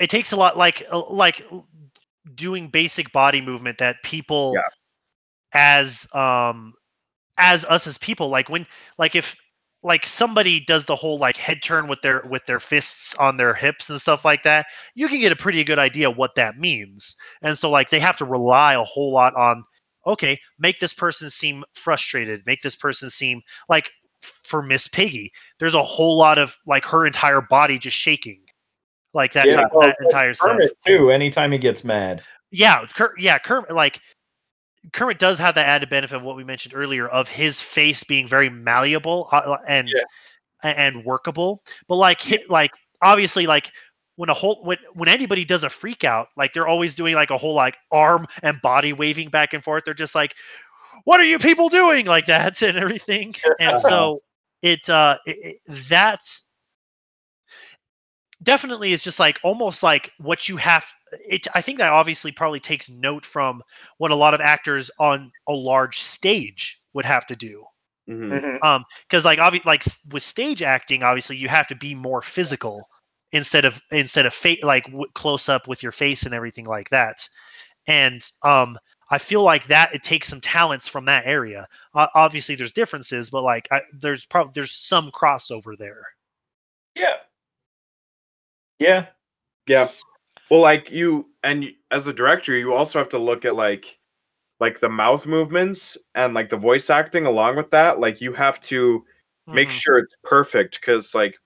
[0.00, 1.46] It takes a lot like uh, like
[2.34, 4.68] doing basic body movement that people Yeah.
[5.52, 6.74] as um
[7.36, 8.66] as us as people like when
[8.98, 9.36] like if
[9.82, 13.54] like somebody does the whole like head turn with their with their fists on their
[13.54, 17.14] hips and stuff like that you can get a pretty good idea what that means.
[17.42, 19.64] And so like they have to rely a whole lot on
[20.06, 23.90] okay make this person seem frustrated make this person seem like
[24.42, 25.30] for miss piggy.
[25.60, 28.40] There's a whole lot of like her entire body just shaking
[29.14, 30.60] like that, Yeah, type, well, that entire stuff.
[30.84, 32.22] Too, anytime he gets mad.
[32.50, 34.00] yeah, Ker- yeah, Kermit like
[34.92, 38.26] Kermit does have that added benefit of what we mentioned earlier of his face being
[38.26, 40.02] very malleable uh, and Yeah.
[40.62, 41.62] and workable.
[41.88, 42.70] But like hit like
[43.02, 43.70] obviously like
[44.16, 47.30] when a whole when when anybody does a freak out, like they're always doing like
[47.30, 49.84] a whole like arm and body waving back and forth.
[49.84, 50.34] They're just like,
[51.04, 53.34] "What are you people doing?" like that and everything.
[53.60, 54.22] And so
[54.62, 56.44] it uh it, it, that's
[58.48, 60.84] definitely is just like almost like what you have
[61.28, 63.62] it i think that obviously probably takes note from
[63.98, 67.64] what a lot of actors on a large stage would have to do
[68.08, 68.30] Mhm.
[68.42, 68.64] Mhm.
[68.64, 72.88] um because like obvi- like with stage acting obviously you have to be more physical
[73.32, 76.88] instead of instead of fa- like w- close up with your face and everything like
[76.90, 77.28] that
[77.86, 78.78] and um
[79.10, 83.30] i feel like that it takes some talents from that area uh, obviously there's differences
[83.30, 86.02] but like I, there's probably there's some crossover there
[86.94, 87.16] Yeah.
[88.78, 89.06] Yeah.
[89.68, 89.90] Yeah.
[90.50, 93.98] Well, like you and as a director, you also have to look at like
[94.60, 98.00] like the mouth movements and like the voice acting along with that.
[98.00, 99.04] Like you have to
[99.52, 99.72] make Mhm.
[99.72, 101.38] sure it's perfect because like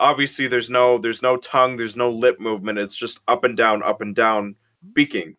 [0.00, 2.78] obviously there's no there's no tongue, there's no lip movement.
[2.78, 4.56] It's just up and down, up and down
[4.92, 5.36] speaking.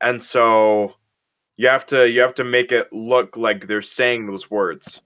[0.00, 0.94] And so
[1.56, 5.02] you have to you have to make it look like they're saying those words.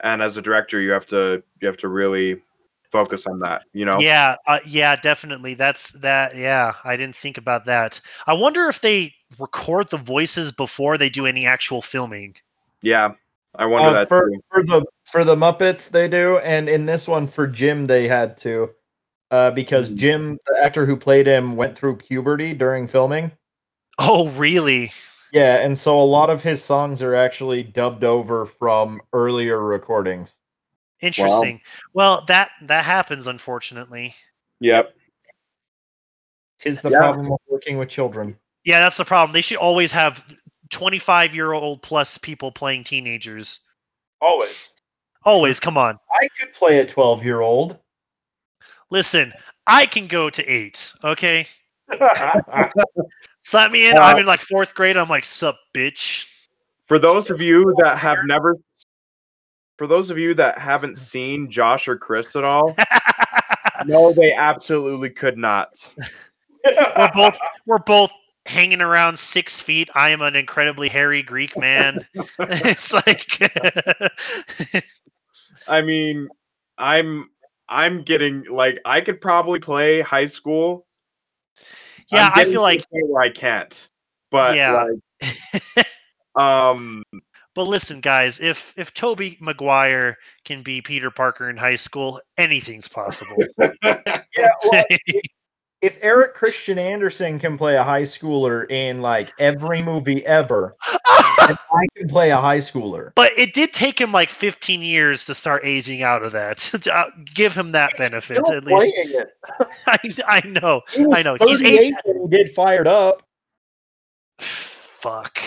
[0.00, 2.42] And as a director, you have to you have to really
[2.90, 3.98] focus on that, you know?
[4.00, 5.54] Yeah, uh, yeah, definitely.
[5.54, 6.36] That's that.
[6.36, 8.00] Yeah, I didn't think about that.
[8.26, 12.34] I wonder if they record the voices before they do any actual filming.
[12.82, 13.14] Yeah.
[13.54, 14.40] I wonder Uh, that for too.
[14.50, 18.36] for the for the Muppets they do, and in this one for Jim they had
[18.38, 18.70] to,
[19.30, 19.96] uh, because Mhm.
[19.96, 23.32] Jim, the actor who played him, went through puberty during filming.
[23.98, 24.92] Oh, really?
[25.32, 30.36] Yeah, and so a lot of his songs are actually dubbed over from earlier recordings.
[31.00, 31.60] Interesting.
[31.92, 34.14] Well, that that happens, unfortunately.
[34.60, 34.94] Yep.
[36.58, 36.98] Tis the Yeah.
[36.98, 38.36] problem of working with children.
[38.64, 39.32] Yeah, that's the problem.
[39.32, 40.24] They should always have
[40.70, 43.60] twenty-five-year-old plus people playing teenagers.
[44.20, 44.72] Always.
[45.24, 45.60] Always.
[45.60, 45.98] Come on.
[46.12, 47.78] I could play a twelve-year-old.
[48.90, 49.32] Listen,
[49.66, 50.92] I can go to eight.
[51.04, 51.46] Okay.
[51.92, 52.40] yeah,
[53.42, 53.96] Slap me in.
[53.96, 54.96] Uh, I'm in like fourth grade.
[54.96, 56.26] I'm like, sup, bitch.
[56.84, 58.56] For those of you that have never
[59.78, 62.76] for those of you that haven't seen Josh or Chris at all,
[63.86, 65.94] no, they absolutely could not.
[66.96, 68.10] we're both we're both
[68.44, 69.88] hanging around six feet.
[69.94, 72.06] I am an incredibly hairy Greek man.
[72.40, 73.24] it's like
[75.68, 76.28] I mean,
[76.76, 77.30] I'm
[77.68, 80.86] I'm getting like I could probably play high school.
[82.10, 83.88] yeah, I feel like where I can't.
[84.30, 84.88] But Yeah.
[85.22, 85.86] like
[86.34, 87.04] um
[87.58, 92.86] but listen guys, if if Tobey Maguire can be Peter Parker in high school, anything's
[92.86, 93.36] possible.
[93.58, 94.84] well,
[95.82, 101.56] if Eric Christian Anderson can play a high schooler in like every movie ever, I
[101.96, 103.10] can play a high schooler.
[103.16, 106.88] but it did take him like 15 years to start aging out of that.
[106.88, 108.94] Uh, Give him that benefit Still at least.
[109.88, 109.98] I,
[110.28, 110.82] I know.
[111.12, 111.36] I know.
[111.40, 113.24] He's 38 aged- he did fired up.
[114.38, 115.40] Fuck.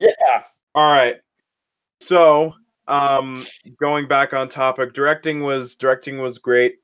[0.00, 0.44] Yeah.
[0.74, 1.20] All right.
[2.00, 2.54] So,
[2.88, 3.46] um
[3.80, 6.76] going back on topic, directing was directing was great.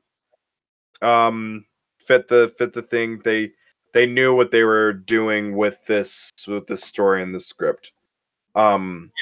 [1.01, 1.65] Um
[1.99, 3.21] fit the fit the thing.
[3.25, 3.53] They
[3.93, 7.93] they knew what they were doing with this with this story and the script.
[8.55, 9.13] Um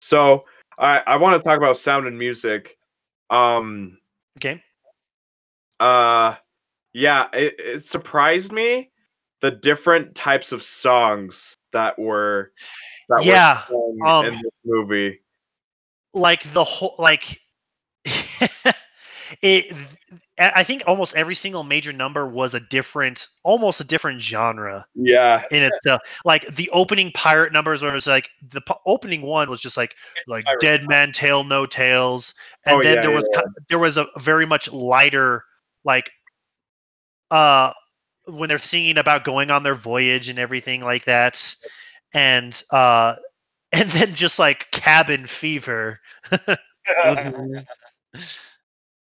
[0.00, 0.44] So,
[0.78, 2.78] I I want to talk about sound and music.
[3.30, 3.98] Um
[4.38, 4.62] Okay.
[5.80, 6.36] uh
[6.94, 8.90] yeah, it, it surprised me
[9.40, 12.52] the different types of songs that were
[13.08, 15.20] that Yeah, were um, in this movie.
[16.14, 17.40] like the whole like
[19.42, 19.72] it
[20.38, 25.42] i think almost every single major number was a different almost a different genre Yeah.
[25.50, 29.50] in itself like the opening pirate numbers where it was like the p- opening one
[29.50, 29.94] was just like
[30.26, 30.60] like Pirate.
[30.60, 32.32] dead man tail no tails
[32.64, 35.44] and Oh, then yeah, there was ki- there was a very much lighter
[35.84, 36.10] like
[37.30, 37.72] uh
[38.28, 41.56] when they're singing about going on their voyage and everything like that
[42.14, 43.14] and uh
[43.72, 46.00] and then just like cabin fever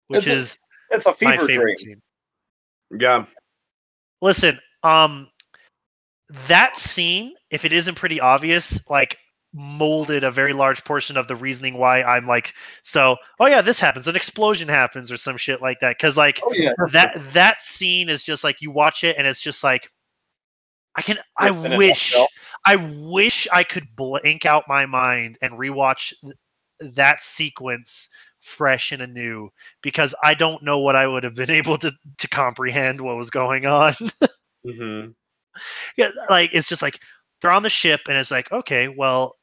[0.07, 0.59] which It's a is
[0.91, 1.77] It's a my fever favorite dream.
[1.77, 2.01] scene.
[2.99, 3.25] Yeah.
[4.21, 5.29] Listen, um,
[6.47, 9.17] that scene, if it isn't pretty obvious, like
[9.55, 12.53] molded a very large portion of the reasoning why I'm like,
[12.83, 15.97] so, oh yeah, this happens, an explosion happens, or some shit like that.
[15.97, 16.73] Because like Oh yeah.
[16.91, 19.89] that that scene is just like you watch it and it's just like,
[20.95, 22.15] I can, I wish.
[22.65, 26.13] I wish I could blank out my mind and rewatch
[26.79, 28.09] that sequence
[28.41, 29.49] fresh and anew
[29.81, 33.29] because I don't know what I would have been able to to comprehend what was
[33.29, 33.93] going on.
[34.65, 35.09] mm-hmm.
[35.97, 36.99] yeah, like it's just like
[37.41, 39.35] they're on the ship and it's like, okay, well,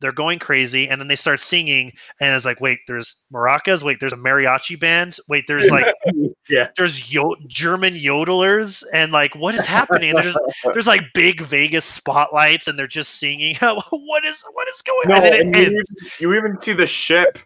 [0.00, 4.00] they're going crazy, and then they start singing, and it's like, wait, there's maracas, wait,
[4.00, 5.86] there's a mariachi band, wait, there's like,
[6.48, 6.68] Yeah.
[6.76, 10.14] there's yo- German yodelers, and like, what is happening?
[10.16, 10.36] There's
[10.72, 13.54] there's like big Vegas spotlights, and they're just singing.
[13.60, 15.26] what is what is going No, on?
[15.26, 15.84] And and you, even,
[16.18, 17.38] you even see the ship,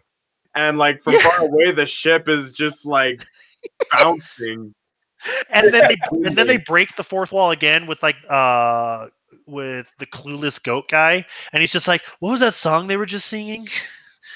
[0.55, 1.29] and like from Yeah.
[1.29, 3.23] far away, the ship is just like
[3.91, 4.73] bouncing.
[5.49, 5.97] and then they
[6.27, 9.07] and then they break the fourth wall again with like uh
[9.47, 13.05] with the clueless goat guy and he's just like what was that song they were
[13.05, 13.67] just singing?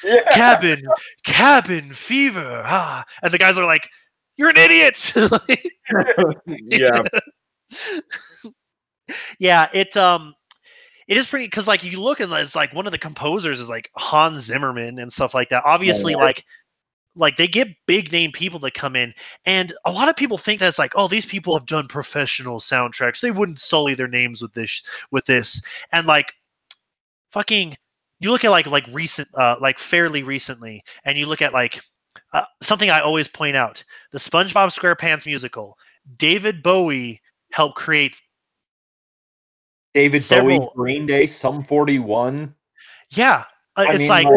[0.01, 0.22] Yeah.
[0.32, 0.84] cabin
[1.26, 3.89] cabin fever ah and the guys are like
[4.38, 5.14] you're an idiot.
[6.47, 7.01] Yeah,
[9.39, 10.34] yeah it um
[11.07, 13.68] it is pretty because like you look and it's like one of the composers is
[13.68, 15.64] like hans zimmerman and stuff like that.
[15.66, 16.45] Obviously like
[17.20, 19.13] like they get big name people that come in
[19.45, 23.20] and a lot of people think that's like oh these people have done professional soundtracks.
[23.20, 25.61] They wouldn't sully their names with this with this.
[25.91, 26.32] And like
[27.32, 27.78] fucking
[28.20, 31.82] you look at like like recent uh like fairly recently and you look at like
[32.34, 35.78] uh, something i always point out the spongebob squarepants musical.
[36.17, 38.22] David bowie helped create
[39.93, 42.53] David Several- Bowie, Green Day, Sum 41.
[43.11, 43.43] yeah
[43.76, 44.28] uh, it's mean, like,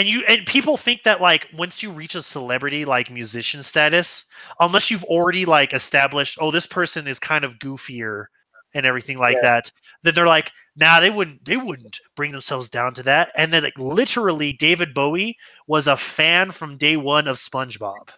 [0.00, 4.24] and you and people think that like once you reach a celebrity like musician status
[4.58, 8.24] unless you've already like established oh this person is kind of goofier
[8.72, 9.42] and everything like Yeah.
[9.42, 9.72] that
[10.02, 13.62] then they're like nah they wouldn't they wouldn't bring themselves down to that and then
[13.62, 15.36] like literally david bowie
[15.66, 18.08] was a fan from day one of spongebob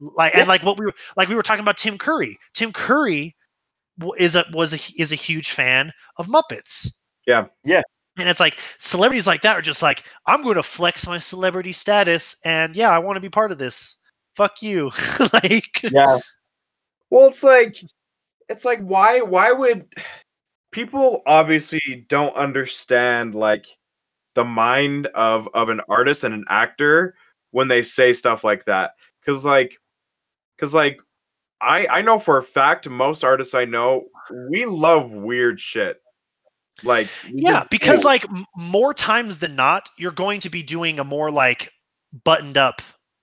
[0.00, 3.36] like and like what we were like we were talking about tim curry tim curry
[4.18, 6.96] is a was a is a huge fan of muppets
[7.28, 7.46] Yeah.
[7.62, 7.82] Yeah.
[8.18, 11.72] And it's like celebrities like that are just like, I'm going to flex my celebrity
[11.72, 13.96] status, and yeah, I want to be part of this.
[14.36, 14.90] Fuck you.
[15.32, 16.18] like, yeah.
[17.10, 17.76] Well, it's like
[18.48, 19.86] it's like why why would
[20.70, 23.66] people obviously don't understand like
[24.34, 27.14] the mind of of an artist and an actor
[27.50, 28.92] when they say stuff like that
[29.26, 29.76] cuz like
[30.58, 31.00] cuz like
[31.60, 34.06] I I know for a fact most artists I know
[34.50, 36.00] we love weird shit.
[36.82, 38.26] Like yeah, just because like
[38.56, 41.70] more times than not, you're going to be doing a more like
[42.24, 42.82] buttoned up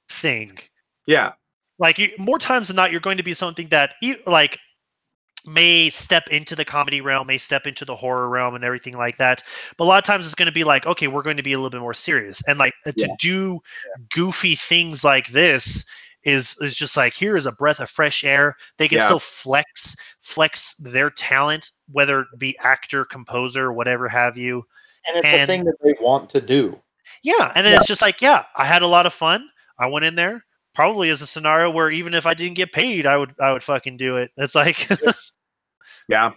[0.10, 0.57] thing.
[1.05, 1.34] yeah.
[1.78, 3.95] Like you, more times than not, you're going to be something that
[4.26, 4.57] like
[5.45, 9.18] may step into the comedy realm, may step into the horror realm, and everything like
[9.18, 9.43] that.
[9.78, 11.53] But a lot of times, it's going to be like, okay, we're going to be
[11.53, 13.16] a little bit more serious, and like uh, to Yeah.
[13.20, 13.60] do
[14.14, 15.86] goofy things like this
[16.24, 18.56] is is just like here is a breath of fresh air.
[18.78, 19.06] They can Yeah.
[19.06, 24.66] still flex flex their talent, whether it be actor, composer, whatever have you.
[25.08, 26.80] And it's a thing that they want to do.
[27.24, 27.80] Yeah, and then Yeah.
[27.80, 29.50] it's just like, yeah, I had a lot of fun.
[29.78, 30.44] I went in there
[30.76, 33.64] probably is a scenario where even if I didn't get paid, I would I would
[33.64, 34.32] fucking do it.
[34.38, 34.88] It's like
[36.08, 36.32] Yeah.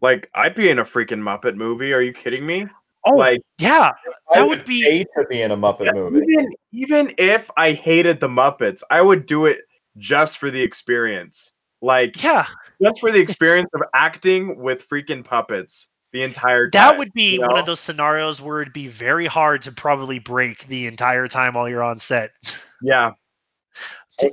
[0.00, 1.92] Like I'd be in a freaking Muppet movie.
[1.92, 2.66] Are you kidding me?
[3.06, 3.92] Oh like yeah,
[4.32, 6.20] I That would be- pay to be in a Muppet Yeah, movie.
[6.28, 9.62] Even even if I hated the Muppets, I would do it
[9.96, 11.52] just for the experience.
[11.82, 12.46] Like yeah.
[12.82, 16.70] just for the experience of acting with freaking puppets the entire time.
[16.92, 20.18] That would be you one of those scenarios where it'd be very hard to probably
[20.18, 22.30] break the entire time while you're on set.
[22.82, 23.12] yeah.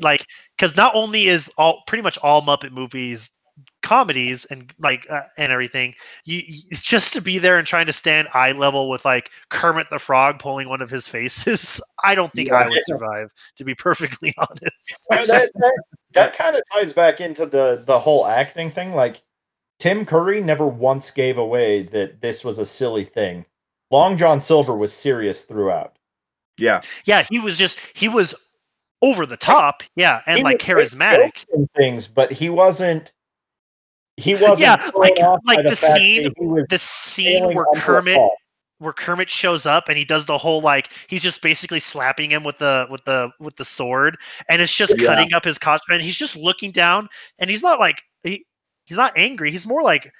[0.01, 3.31] Like because not only is all pretty much all Muppet movies
[3.81, 5.93] comedies and like uh, and everything
[6.25, 9.89] you, you just to be there and trying to stand eye level with like Kermit
[9.89, 13.75] the Frog pulling one of his faces I don't think I would survive to be
[13.75, 18.93] perfectly honest that that, that kind of ties back into the the whole acting thing.
[18.93, 19.21] Like
[19.79, 23.45] Tim Curry never once gave away that this was a silly thing.
[23.89, 25.97] Long John Silver was serious throughout.
[26.57, 26.81] Yeah.
[27.05, 28.35] yeah he was just he was
[29.01, 33.11] over the top yeah and He like would charismatic things, but he wasn't.
[34.21, 34.59] He wasn't.
[34.59, 36.33] Yeah, like- like the that scene-
[36.69, 38.19] the scene where Kermit
[38.79, 42.43] where Kermit shows up and he does the whole like he's just basically slapping him
[42.43, 44.17] with the with the with the sword
[44.49, 45.05] and it's just Yeah.
[45.09, 47.07] cutting up his costume and he's just looking down
[47.37, 48.43] and he's not like he,
[48.85, 50.11] he's not angry he's more like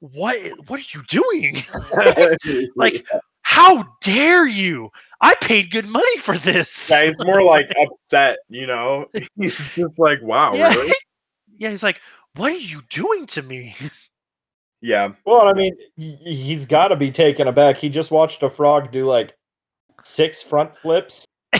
[0.00, 0.36] what
[0.68, 1.62] what are you doing
[2.76, 3.06] Like,
[3.42, 4.90] how dare you
[5.22, 9.06] I paid good money for this yeah, he's more like upset, you know.
[9.36, 10.92] He's just like, wow, yeah really?
[11.56, 11.98] yeah he's like
[12.36, 13.76] what are you doing to me
[14.84, 15.12] Yeah.
[15.24, 17.76] Well, I mean, he- he's got to be taken aback.
[17.76, 19.32] He just watched a frog do like
[20.04, 21.24] six front flips.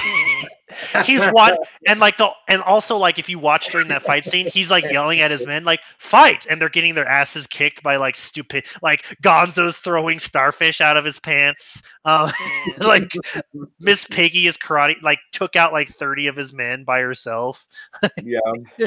[1.05, 1.57] he's one
[1.87, 4.85] and like the and also like if you watch during that fight scene he's like
[4.85, 8.65] yelling at his men like fight and they're getting their asses kicked by like stupid
[8.83, 12.31] like gonzo's throwing starfish out of his pants um
[12.79, 13.11] like
[13.79, 17.67] miss piggy is karate like took out like 30 of his men by herself
[18.23, 18.39] Yeah.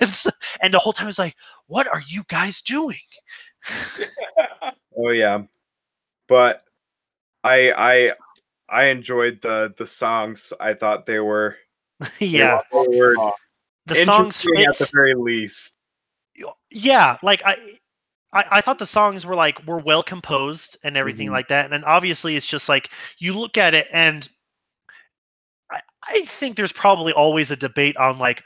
[0.00, 2.98] and, so, and the whole time it's like what are you guys doing
[4.96, 5.42] Oh yeah.
[6.28, 6.62] But
[7.42, 8.12] I I
[8.68, 10.52] I enjoyed the the songs.
[10.60, 11.56] I thought they were
[12.18, 13.16] yeah, they were
[13.86, 14.44] the songs.
[14.44, 15.76] interesting at the very least.
[16.70, 17.78] yeah like I,
[18.32, 21.32] I i thought the songs were like were well composed and everything Mhm.
[21.32, 24.28] like that and then obviously it's just like you look at it and
[25.70, 28.42] i i think there's probably always a debate on like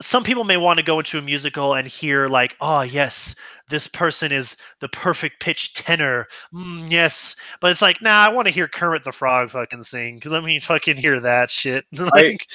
[0.00, 3.34] some people may want to go into a musical and hear like oh yes
[3.68, 8.46] this person is the perfect pitch tenor mm, yes but it's like nah i want
[8.46, 12.46] to hear kermit the frog fucking sing let me fucking hear that shit like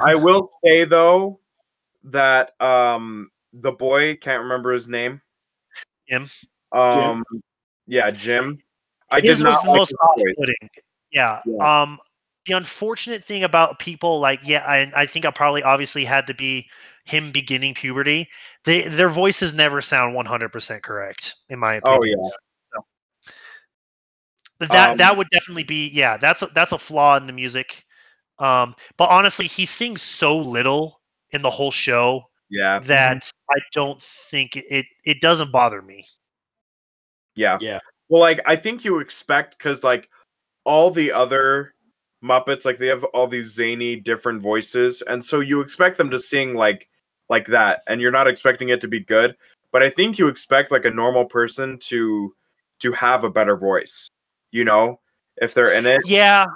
[0.00, 1.40] I will say though
[2.04, 5.20] that um the boy can't remember his name.
[6.08, 6.28] Jim.
[6.72, 7.22] Um
[7.86, 8.58] yeah, Jim.
[9.10, 10.70] I his did not like most off-putting.
[11.10, 11.40] Yeah.
[11.44, 11.82] Yeah.
[11.82, 11.98] Um,
[12.46, 16.34] the unfortunate thing about people like yeah, I, I think I probably obviously had to
[16.34, 16.68] be
[17.04, 18.28] him beginning puberty.
[18.64, 22.00] They their voices never sound one hundred percent correct in my opinion.
[22.00, 22.30] Oh yeah.
[24.58, 26.16] But that Um, that would definitely be yeah.
[26.16, 27.84] That's a, that's a flaw in the music.
[28.38, 31.00] Um, but honestly, he sings so little
[31.32, 32.78] in the whole show Yeah.
[32.80, 36.06] that I don't think it, it it doesn't bother me.
[37.34, 37.58] Yeah.
[37.60, 37.80] Yeah.
[38.08, 40.08] Well, like I think you expect because like
[40.64, 41.71] all the other
[42.22, 46.20] Muppets, like they have all these zany different voices, and so you expect them to
[46.20, 46.88] sing like
[47.28, 49.36] like that, and you're not expecting it to be good.
[49.72, 52.34] But I think you expect like a normal person to
[52.80, 54.08] to have a better voice,
[54.50, 55.00] you know,
[55.36, 56.02] if they're in it.
[56.04, 56.46] Yeah,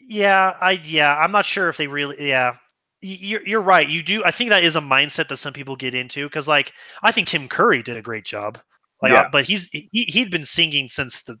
[0.00, 2.56] yeah, I yeah, I'm not sure if they really yeah.
[3.02, 3.88] You're you're right.
[3.88, 4.22] You do.
[4.26, 6.72] I think that is a mindset that some people get into because, like,
[7.02, 8.58] I think Tim Curry did a great job.
[9.00, 9.28] Like, Yeah.
[9.32, 11.38] but he's he he'd been singing since the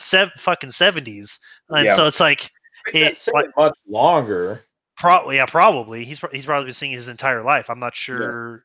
[0.00, 1.94] sev- fucking seventies, and Yeah.
[1.94, 2.50] so it's like
[2.94, 4.64] It like much longer.
[4.96, 7.70] probably yeah probably he's he's probably been singing his entire life.
[7.70, 8.64] I'm not sure.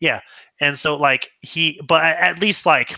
[0.00, 0.20] Yeah,
[0.60, 2.96] and so like he, but at least like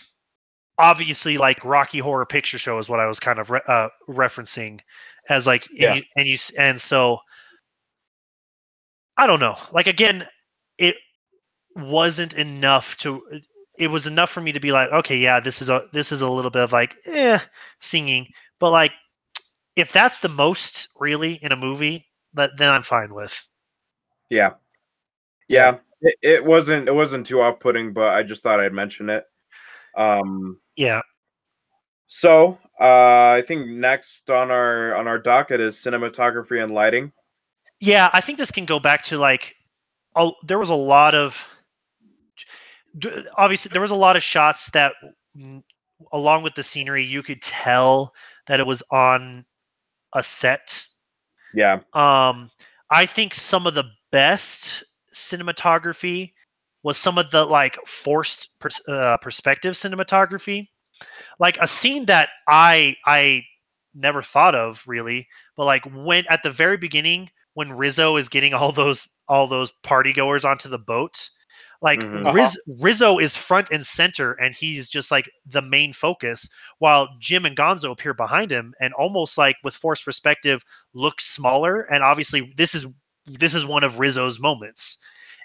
[0.79, 4.81] obviously like Rocky Horror Picture Show is what I was kind of re- uh, referencing
[5.29, 7.19] as like and you, and you and so
[9.17, 9.57] I don't know.
[9.73, 10.27] Like again,
[10.79, 10.97] it
[11.77, 13.23] wasn't enough to.
[13.79, 16.21] It was enough for me to be like, okay, yeah, this is a this is
[16.21, 17.39] a little bit of like, eh,
[17.81, 18.27] singing.
[18.59, 18.93] But like,
[19.77, 23.39] if that's the most really in a movie, that then I'm fine with.
[24.31, 24.55] Yeah,
[25.49, 25.79] yeah.
[26.03, 29.25] It, it wasn't it wasn't too off putting, but I just thought I'd mention it.
[29.97, 30.61] Um.
[30.77, 31.03] Yeah,
[32.07, 37.13] So uh, I think next on our on our docket is cinematography and lighting.
[37.81, 38.11] yeah.
[38.13, 39.55] I think this can go back to like,
[40.17, 41.37] a, there was a lot of.
[43.37, 44.95] Obviously, there was a lot of shots that,
[46.13, 48.13] along with the scenery, you could tell
[48.47, 49.45] that it was on
[50.13, 50.87] a set
[51.55, 52.51] Yeah, Um,
[52.91, 54.85] I think some of the best
[55.15, 56.33] cinematography
[56.83, 60.69] was some of the like forced pers- uh, perspective cinematography,
[61.39, 63.45] like a scene that I I
[63.95, 68.55] never thought of really, but like when at the very beginning when Rizzo is getting
[68.55, 71.31] all those all those party goers onto the boat.
[71.83, 72.33] Like Mhm.
[72.33, 77.45] Riz, Rizzo is front and center, and he's just like the main focus, while Jim
[77.45, 80.65] and Gonzo appear behind him, and almost like with forced perspective,
[80.95, 82.87] look smaller and obviously this is
[83.27, 84.99] this is one of Rizzo's moments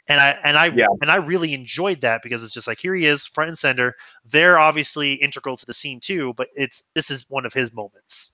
[0.07, 0.87] and I and I Yeah.
[1.01, 3.95] and I really enjoyed that because it's just like here he is front and center
[4.25, 8.31] they're obviously integral to the scene too but it's this is one of his moments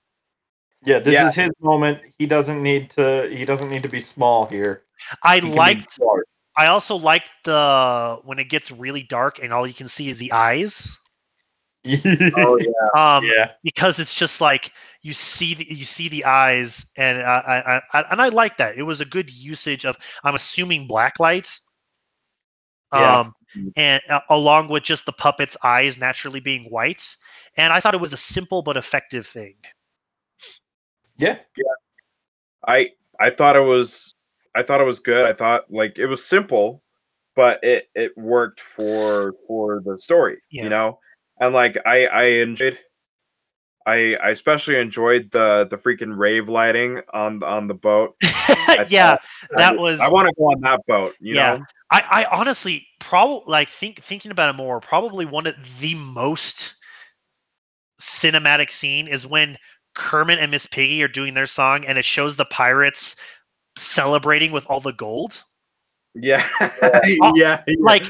[0.82, 1.26] Yeah, this Yeah.
[1.28, 2.00] is his moment.
[2.18, 3.28] He doesn't need to.
[3.30, 4.82] He doesn't need to be small here.
[5.22, 6.24] I He can be liked large.
[6.56, 10.18] I also like the when it gets really dark and all you can see is
[10.18, 10.96] the eyes.
[12.36, 16.86] Oh yeah, um yeah, because it's just like you see the you see the eyes
[16.96, 18.78] and I, I, I and I like that.
[18.78, 21.60] It was a good usage of I'm assuming black lights.
[22.92, 23.20] Yeah.
[23.20, 23.34] um
[23.76, 27.04] and uh, along with just the puppet's eyes naturally being white.
[27.56, 29.54] And I thought it was a simple but effective thing.
[31.18, 31.74] Yeah, yeah.
[32.66, 32.90] I
[33.20, 34.14] I thought it was
[34.54, 35.26] I thought it was good.
[35.26, 36.82] I thought like it was simple,
[37.34, 40.64] but it it worked for for the story, Yeah.
[40.64, 40.98] you know.
[41.40, 42.78] And like I I enjoyed.
[43.86, 48.16] I, I especially enjoyed the the freaking rave lighting on on the boat.
[48.88, 49.18] yeah
[49.50, 51.14] that I- was I want to go on that boat.
[51.20, 51.56] You Yeah.
[51.58, 51.64] know.
[51.90, 56.76] I, I honestly probably like think thinking about it more probably one of the most
[58.00, 59.58] cinematic scene is when
[59.94, 63.16] Kermit and Miss Piggy are doing their song and it shows the pirates
[63.76, 65.44] celebrating with all the gold.
[66.14, 66.46] Yeah.
[66.60, 66.70] Yeah.
[67.22, 67.62] Uh, yeah.
[67.80, 68.04] like,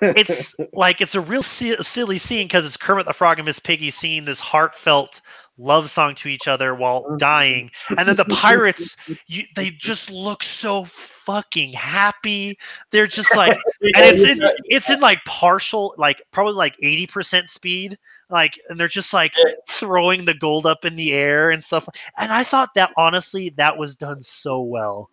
[0.00, 3.58] It's like it's a real si- silly scene because it's Kermit the Frog and Miss
[3.58, 5.20] Piggy singing this heartfelt
[5.58, 7.16] love song to each other while mm-hmm.
[7.18, 8.96] dying, and then the pirates
[9.26, 12.58] you, they just look so fucking happy.
[12.90, 17.98] They're just like and it's in it's in like partial like probably like 80% speed
[18.32, 19.32] like and they're just like
[19.68, 21.86] throwing the gold up in the air and stuff
[22.18, 25.08] and i thought that honestly that was done so well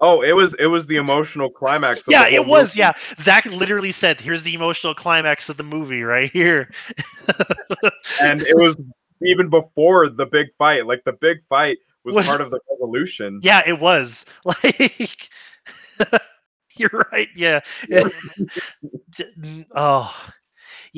[0.00, 2.06] Oh, it was it was the emotional climax.
[2.06, 2.78] Of yeah it was movie.
[2.78, 6.70] yeah zach literally said here's the emotional climax of the movie right here
[8.22, 8.80] and it was
[9.22, 10.86] even before the big fight.
[10.86, 13.40] Like the big fight was, Was- part of the resolution.
[13.42, 15.28] yeah it was like
[16.76, 17.58] you're right yeah
[19.10, 20.14] D- oh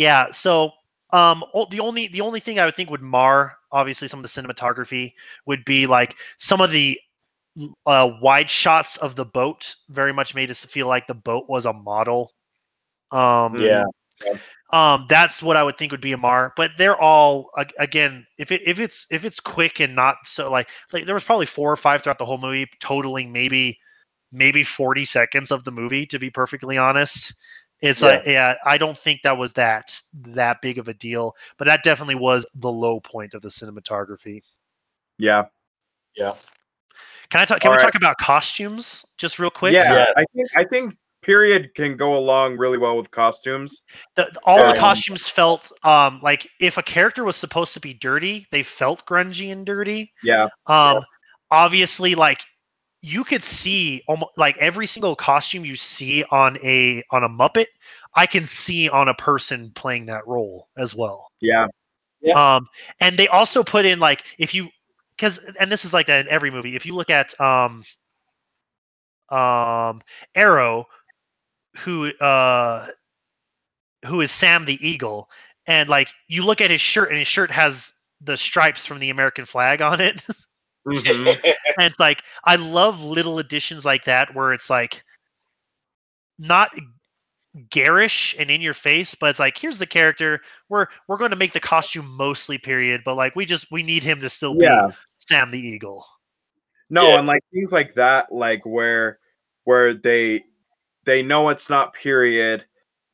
[0.01, 0.73] yeah so
[1.13, 4.29] um the only the only thing i would think would mar obviously some of the
[4.43, 5.13] cinematography
[5.47, 6.99] would be like some of the
[7.87, 11.67] uh wide shots of the boat very much made us feel like the boat was
[11.67, 12.33] a model
[13.13, 13.85] um Yeah.
[14.73, 18.53] um that's what i would think would be a mar but they're all again if
[18.53, 21.73] it if it's if it's quick and not so like like there was probably four
[21.73, 23.79] or five throughout the whole movie totaling maybe
[24.33, 27.35] maybe 40 seconds of the movie to be perfectly honest
[27.83, 28.09] it's Yeah.
[28.09, 31.83] like yeah i don't think that was that that big of a deal but that
[31.83, 34.43] definitely was the low point of the cinematography
[35.19, 35.45] Yeah,
[36.17, 36.35] Yeah.
[37.31, 37.83] can i talk can All we right.
[37.85, 39.93] talk about costumes just real quick yeah.
[39.95, 40.07] Yeah.
[40.17, 43.83] I think I think period can go along really well with costumes.
[44.17, 47.93] the, all the Um, costumes felt um like if a character was supposed to be
[47.93, 51.03] dirty they felt grungy and dirty Yeah, Um,
[51.51, 52.41] obviously, like
[53.03, 57.67] you could see almost like every single costume you see on a on a Muppet,
[58.15, 61.31] I can see on a person playing that role as well.
[61.41, 61.67] yeah,
[62.21, 62.57] Yeah.
[62.57, 62.69] Um,
[63.01, 64.69] and they also put in like if you
[65.17, 66.77] because and this is like that in every movie.
[66.77, 67.85] If you look at um
[69.31, 70.03] um
[70.35, 70.87] Arrow,
[71.79, 72.89] who uh
[74.07, 75.31] who is Sam the Eagle,
[75.67, 79.11] and like you look at his shirt and his shirt has the stripes from the
[79.11, 80.23] American flag on it.
[80.91, 85.03] mhm, and it's like I love little additions like that where it's like
[86.39, 86.71] not
[87.69, 90.41] garish and in your face, but it's like here's the character.
[90.69, 94.03] We're we're going to make the costume mostly period, but like we just we need
[94.03, 94.69] him to still be.
[95.19, 96.07] Sam the Eagle.
[96.89, 97.19] No, Yeah.
[97.19, 99.19] and like things like that, like where
[99.65, 100.45] where they
[101.05, 102.65] they know it's not period,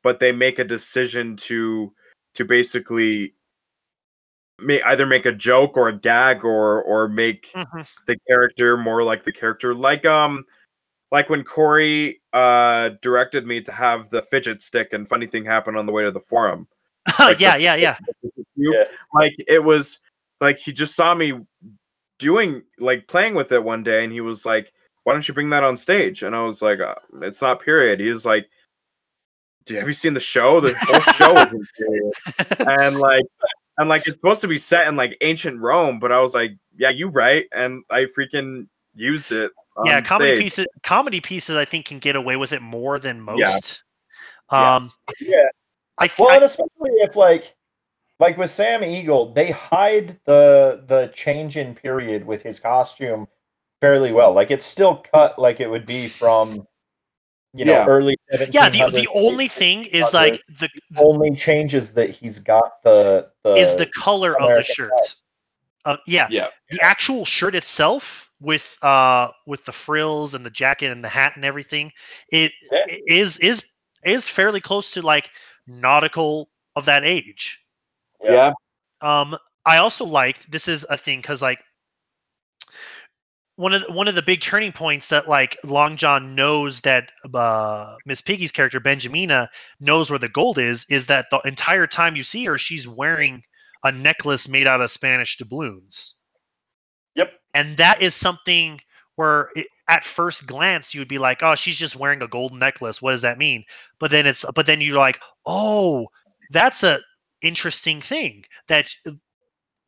[0.03, 1.93] but they make a decision to
[2.35, 3.35] to basically
[4.59, 7.87] may either make a joke or a gag or or make Mhm.
[8.07, 10.45] the character more like the character like um
[11.13, 15.77] like when Corey uh directed me to have the fidget stick and funny thing happened
[15.77, 16.67] on the way to the forum.
[17.19, 17.97] Like the- yeah, yeah, yeah.
[18.57, 18.85] Yeah.
[19.15, 19.99] Like it was
[20.41, 21.35] like he just saw me
[22.19, 24.73] doing like playing with it one day and he was like,
[25.05, 26.23] Why don't you bring that on stage?
[26.23, 28.01] And I was like, uh, it's not period.
[28.01, 28.49] He was like,
[29.69, 30.61] have you seen the show?
[30.61, 32.79] The whole show is period.
[32.81, 33.25] And like
[33.79, 36.53] and like it's supposed to be set in like ancient Rome, but I was like,
[36.77, 37.47] Yeah, you right.
[37.53, 39.53] And I freaking used it.
[39.85, 40.41] yeah, comedy stage.
[40.43, 43.39] pieces comedy pieces I think can get away with it more than most.
[43.39, 44.59] Yeah.
[44.59, 44.77] Yeah.
[44.77, 45.45] Um Yeah.
[45.99, 47.55] I, Well, I and especially if like
[48.19, 53.27] like with Sam Eagle, they hide the the change in period with his costume
[53.81, 54.33] fairly well.
[54.33, 56.67] Like it's still cut like it would be from
[57.57, 57.87] you know Yeah.
[57.87, 58.55] early 1700s.
[58.55, 63.57] yeah, the the only thing is like the only changes that he's got the the
[63.59, 64.93] is the color of the shirt.
[65.85, 66.49] Uh, yeah, Yeah.
[66.71, 71.33] the actual shirt itself with uh with the frills and the jacket and the hat
[71.37, 71.93] and everything,
[72.31, 72.85] it Yeah.
[73.07, 73.65] is is
[74.05, 75.31] is fairly close to like
[75.67, 77.61] nautical of that age.
[78.23, 78.53] Yeah.
[79.01, 81.59] Um, I also liked this is a thing because like
[83.57, 87.11] one of the, one of the big turning points that like Long John knows that
[87.35, 89.49] uh, Miss Piggy's character Benjamina
[89.81, 93.43] knows where the gold is is that the entire time you see her she's wearing
[93.83, 96.15] a necklace made out of Spanish doubloons.
[97.15, 97.33] Yep.
[97.55, 98.81] And that is something
[99.17, 102.53] where it, at first glance you would be like, "Oh, she's just wearing a gold
[102.53, 103.01] necklace.
[103.01, 103.65] What does that mean?"
[103.99, 106.09] But then it's but then you're like, "Oh,
[106.51, 107.01] that's a
[107.41, 108.91] interesting thing that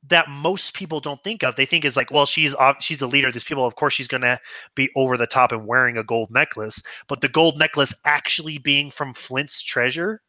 [0.09, 1.57] that most people don't think of.
[1.57, 3.66] They think is like, well, she's she's a leader these people.
[3.66, 4.38] Of course, she's going to
[4.74, 6.82] be over the top and wearing a gold necklace.
[7.09, 10.22] But the gold necklace actually being from Flint's treasure,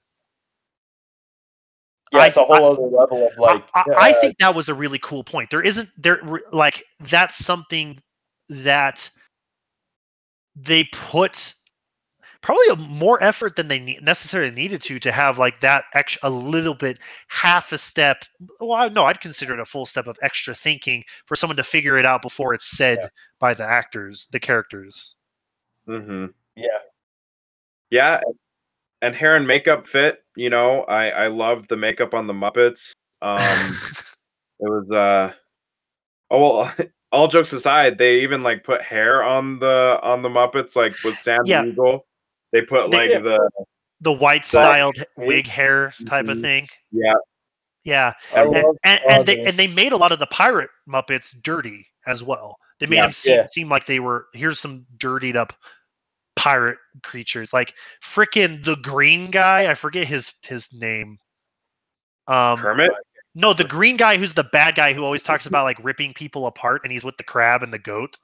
[2.11, 4.74] Yeah, it's a whole other level of like I, I, I think that was a
[4.74, 5.51] really cool point.
[5.51, 8.01] There isn't there like that's something
[8.49, 9.09] that
[10.55, 11.53] they put
[12.42, 16.28] probably a more effort than they ne- necessarily needed to to have like that extra
[16.28, 18.24] a little bit half a step
[18.60, 21.64] well I- no i'd consider it a full step of extra thinking for someone to
[21.64, 23.08] figure it out before it's said Yeah.
[23.40, 25.16] by the actors the characters
[25.88, 26.28] Mm-hmm.
[26.56, 26.68] yeah.
[27.90, 28.22] Yeah,
[29.02, 30.24] and hair and makeup fit.
[30.36, 32.92] You know, I I loved the makeup on the Muppets.
[33.24, 33.40] Um,
[34.60, 35.34] it was uh,
[36.30, 36.74] oh well.
[37.12, 41.18] All jokes aside, they even like put hair on the on the Muppets, like with
[41.18, 41.66] Sam Yeah.
[41.66, 42.06] Eagle.
[42.52, 43.50] They put They- like the
[44.02, 45.45] the white styled wig.
[45.47, 46.41] hair type of Mhm.
[46.41, 47.14] thing yeah
[47.84, 51.88] Yeah, and, and, and they and they made a lot of the pirate Muppets dirty
[52.06, 52.58] as well.
[52.80, 53.02] They made Yeah.
[53.04, 53.45] them seem, Yeah.
[53.47, 55.54] seem like they were here's some dirtied up
[56.36, 57.74] pirate creatures, like
[58.04, 59.70] freaking the green guy.
[59.72, 61.18] I forget his his name.
[62.28, 62.91] Um, Kermit.
[63.36, 66.47] no, the green guy who's the bad guy who always talks about like ripping people
[66.47, 68.18] apart, and he's with the crab and the goat.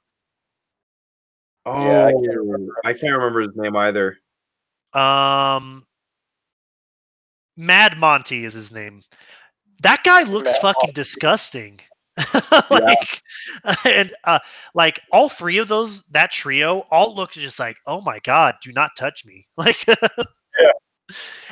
[1.66, 2.72] Oh, Yeah, I can't remember.
[2.84, 4.18] I can't remember his name either.
[4.92, 5.84] Um,
[7.56, 9.02] Mad Monty is his name.
[9.82, 11.80] That guy looks Mad fucking disgusting.
[12.70, 13.20] like,
[13.84, 14.38] and uh,
[14.74, 18.72] like all three of those, that trio, all look just like, oh my god, do
[18.72, 19.46] not touch me.
[19.56, 20.72] Like, Yeah.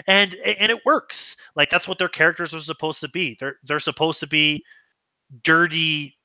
[0.06, 1.36] and and it works.
[1.54, 3.36] Like that's what their characters are supposed to be.
[3.38, 4.64] They're they're supposed to be
[5.42, 6.16] dirty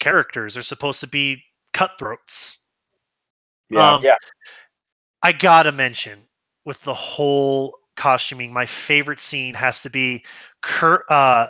[0.00, 0.54] characters.
[0.54, 1.42] They're supposed to be
[1.72, 2.65] cutthroats.
[3.70, 3.94] Yeah.
[3.94, 4.16] Um, Yeah.
[5.22, 6.26] I gotta mention
[6.64, 10.24] with the whole costuming, my favorite scene has to be
[10.62, 11.48] Kurt, uh,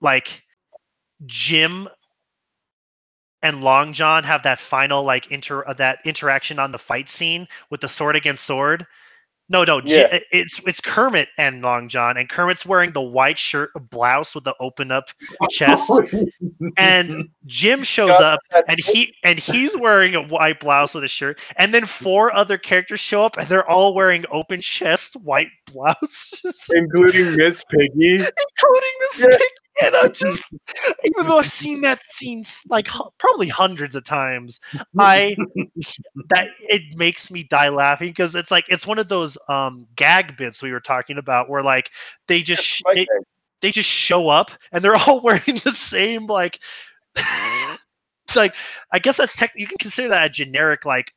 [0.00, 0.42] like
[1.26, 1.88] Jim
[3.42, 7.48] and Long John have that final like inter uh, that interaction on the fight scene
[7.70, 8.86] with the sword against sword.
[9.48, 10.18] No, no, Ji- Yeah.
[10.30, 14.54] it's it's Kermit and Long John, and Kermit's wearing the white shirt blouse with the
[14.60, 15.04] open up
[15.50, 15.90] chest,
[16.78, 21.38] and Jim shows up and he and he's wearing a white blouse with a shirt
[21.56, 26.70] and then four other characters show up and they're all wearing open chest white blouses
[26.74, 28.14] including Miss Piggy.
[28.14, 29.28] including this Yeah.
[29.36, 29.48] pig
[29.80, 30.42] and i'm just
[31.04, 34.60] even though i've seen that scene like probably hundreds of times
[34.98, 35.34] i
[36.28, 40.36] that it makes me die laughing because it's like it's one of those um gag
[40.36, 41.90] bits we were talking about where like
[42.28, 43.06] they just they,
[43.62, 46.58] they just show up and they're all wearing the same like
[48.34, 48.54] like
[48.92, 51.12] I guess that's tech you can consider that a generic like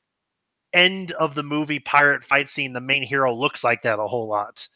[0.74, 4.28] end of the movie pirate fight scene the main hero looks like that a whole
[4.28, 4.68] lot.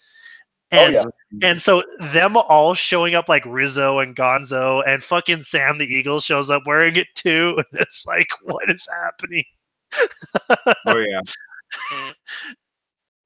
[0.71, 1.03] Oh, And yeah.
[1.41, 6.19] and so them all showing up like Rizzo and Gonzo and fucking Sam the Eagle
[6.19, 9.45] shows up wearing it too and it's like what is happening?
[10.85, 11.21] Oh yeah.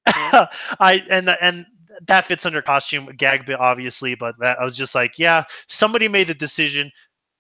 [0.80, 1.66] I and and
[2.08, 6.08] that fits under costume gag bit obviously, but that I was just like, yeah, somebody
[6.08, 6.92] made the decision.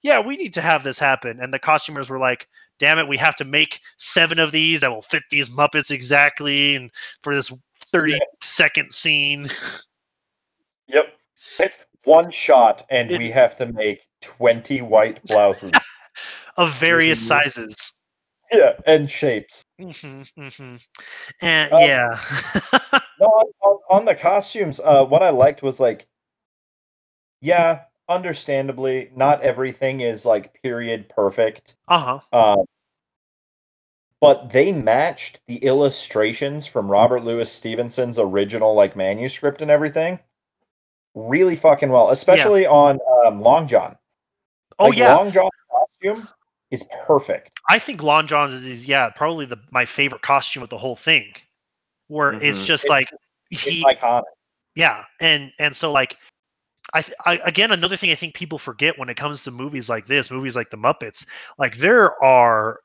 [0.03, 2.47] Yeah, we need to have this happen, and the costumers were like,
[2.79, 6.75] damn it, we have to make seven of these that will fit these Muppets exactly,
[6.75, 6.91] and
[7.23, 7.51] for this
[7.91, 9.47] thirty second scene.
[10.93, 11.13] Yep.
[11.59, 15.73] It's one shot, and It- we have to make 20 white blouses.
[16.57, 17.27] of various Mhm.
[17.27, 17.75] sizes.
[18.51, 19.63] yeah, and shapes.
[19.79, 20.75] hmm hmm
[21.41, 22.09] And Um, yeah,
[23.19, 26.05] No, on, on, on the costumes, uh, what I liked was like,
[27.41, 31.75] yeah, understandably, not everything is like period perfect.
[31.87, 32.37] uh huh.
[32.59, 32.65] Um,
[34.19, 40.19] but they matched the illustrations from Robert Louis Stevenson's original like manuscript and everything
[41.15, 43.97] really fucking well, especially on um, Long John.
[44.79, 46.27] Oh Like, yeah, Long John's costume
[46.71, 47.51] is perfect.
[47.69, 50.95] I think Long John's is, is yeah probably the my favorite costume of the whole
[50.95, 51.33] thing,
[52.07, 52.65] where it's Mhm.
[52.65, 53.09] just It- like
[53.51, 54.23] It's he iconic.
[54.75, 56.17] yeah and and so like
[56.93, 60.05] I, I again another thing I think people forget when it comes to movies like
[60.07, 61.25] this, movies like the Muppets,
[61.57, 62.79] like there are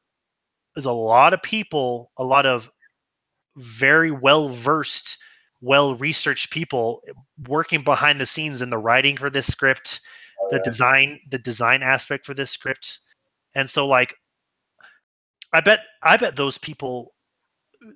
[0.74, 2.70] there's a lot of people, a lot of
[3.56, 5.18] very well versed,
[5.60, 7.02] well researched people
[7.46, 10.00] working behind the scenes in the writing for this script,
[10.40, 13.00] Oh, the design, the design aspect for this script,
[13.54, 14.14] and so like
[15.52, 17.14] I bet I bet those people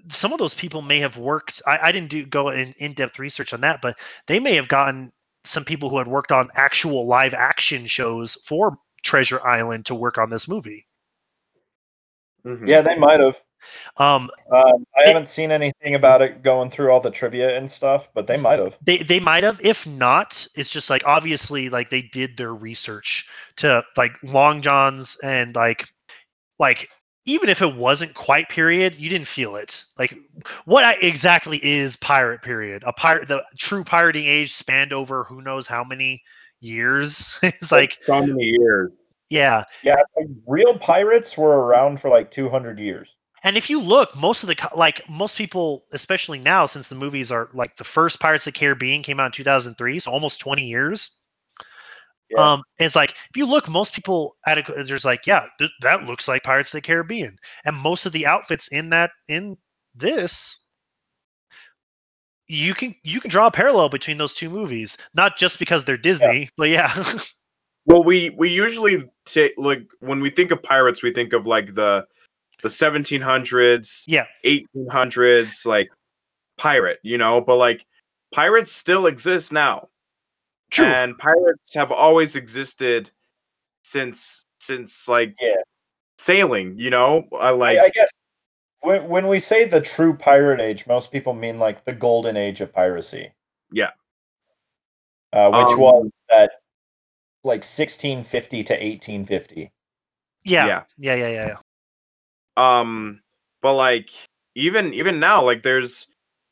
[0.09, 3.53] some of those people may have worked I, I didn't do go in in-depth research
[3.53, 5.13] on that, but they may have gotten
[5.45, 10.19] some people who had worked on actual live action shows for Treasure Island to work
[10.19, 10.87] on this movie.
[12.45, 12.69] Mhm.
[12.69, 13.41] Yeah, they might have.
[13.97, 17.71] Um, Um, I It- haven't seen anything about it going through all the trivia and
[17.71, 18.77] stuff, but they might have.
[18.83, 19.61] they they might have.
[19.65, 25.17] If not, it's just like obviously like they did their research to like Long Johns
[25.23, 25.87] and like
[26.59, 26.89] like
[27.25, 29.85] even if it wasn't quite period, you didn't feel it.
[29.99, 30.15] Like
[30.65, 32.83] what exactly is pirate period?
[32.85, 36.23] A pirate the true pirating age spanned over who knows how many
[36.61, 37.39] years.
[37.43, 38.91] it's like so many years.
[39.31, 39.65] yeah.
[39.83, 43.15] Yeah, like, real pirates were around for like 200 years.
[43.45, 47.33] And if you look, most of the like most people, especially now, since the movies
[47.33, 50.65] are like the first Pirates of the Caribbean came out in 2003, so almost 20
[50.65, 51.19] years.
[52.31, 52.53] Yeah.
[52.53, 56.05] Um, it's like if you look, most people at it, there's like, yeah, th- that
[56.05, 59.59] looks like Pirates of the Caribbean, and most of the outfits in that in
[59.95, 60.65] this,
[62.47, 65.97] you can you can draw a parallel between those two movies, not just because they're
[65.97, 67.05] Disney, but yeah,
[67.85, 71.75] Well, we we usually take like when we think of pirates, we think of like
[71.75, 72.07] the
[72.63, 74.27] the 1700s, Yeah.
[74.45, 75.91] 1800s, like
[76.59, 77.41] pirate, you know.
[77.41, 77.85] But like
[78.33, 79.89] pirates still exist now.
[80.71, 80.87] True.
[80.87, 83.11] and pirates have always existed
[83.85, 85.57] since since like Yeah.
[86.17, 86.79] sailing.
[86.79, 88.11] You know, I like I, I guess
[88.81, 92.63] when when we say the true pirate age, most people mean like the golden age
[92.63, 93.33] of piracy.
[93.71, 93.91] Yeah.
[95.33, 96.53] Uh, which Um, was that
[97.45, 99.71] like 1650 to 1850.
[100.45, 100.67] yeah.
[100.67, 100.83] yeah.
[100.97, 101.15] Yeah.
[101.15, 101.29] Yeah.
[101.29, 101.47] Yeah.
[101.49, 101.57] Yeah.
[102.57, 103.21] Um
[103.61, 104.11] but like
[104.55, 106.07] even even now like there's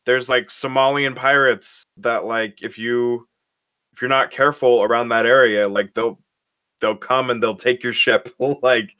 [0.06, 3.26] there's like somalian pirates that like if you
[3.92, 6.18] if you're not careful around that area like they'll
[6.80, 8.28] they'll come and they'll take your ship
[8.62, 8.90] like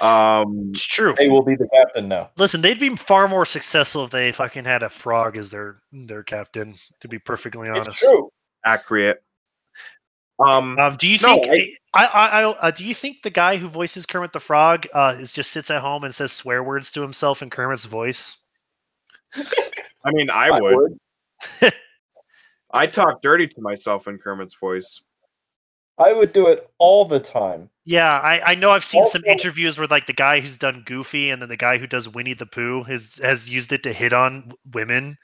[0.00, 1.14] um It's true.
[1.18, 2.30] They will be the captain now.
[2.36, 6.22] Listen, they'd be far more successful if they fucking had a frog as their their
[6.22, 6.76] captain.
[7.00, 7.88] To be perfectly honest.
[7.88, 8.30] It's true.
[8.64, 9.24] accurate
[10.44, 13.56] um Um, do you No, think I, I, I, uh, do you think the guy
[13.56, 16.92] who voices Kermit the Frog uh, is just sits at home and says swear words
[16.92, 18.36] to himself in Kermit's voice?
[20.04, 20.98] i mean i would
[22.72, 25.02] i talk dirty to myself in kermit's voice
[25.98, 27.68] I would do it all the time.
[27.84, 30.82] Yeah, I, I know I've seen some Also- interviews where like the guy who's done
[30.86, 33.92] Goofy and then the guy who does Winnie the Pooh has has used it to
[33.92, 35.18] hit on women.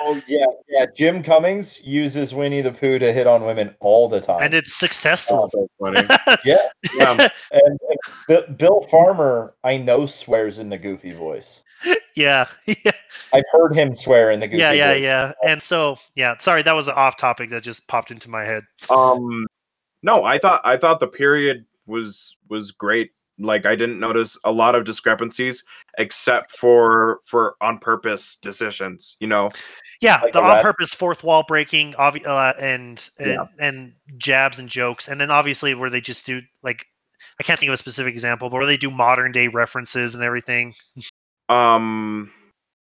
[0.00, 0.86] Oh yeah, yeah.
[0.94, 4.42] Jim Cummings uses Winnie the Pooh to hit on women all the time.
[4.42, 5.50] and it's successful.
[5.52, 6.06] so funny
[6.44, 6.56] yeah,
[6.94, 7.78] yeah and, and
[8.28, 11.62] Bi- Bill Farmer, I know swears in the Goofy voice.
[12.14, 12.92] yeah, yeah,
[13.32, 15.04] I've heard him swear in the Goofy yeah, yeah, voice.
[15.04, 15.32] yeah.
[15.46, 18.62] And so, yeah, sorry, that was an off topic that just popped into my head.
[18.90, 19.46] um
[20.02, 24.52] no i thought i thought the period was was great like i didn't notice a
[24.52, 25.62] lot of discrepancies
[25.98, 29.50] except for for on purpose decisions you know
[30.00, 33.44] Yeah, Like the on-purpose fourth wall breaking, obvi- uh, and and, Yeah.
[33.58, 36.84] and jabs and jokes, and then obviously where they just do like,
[37.40, 40.22] I can't think of a specific example, but where they do modern day references and
[40.22, 40.74] everything.
[41.48, 42.30] um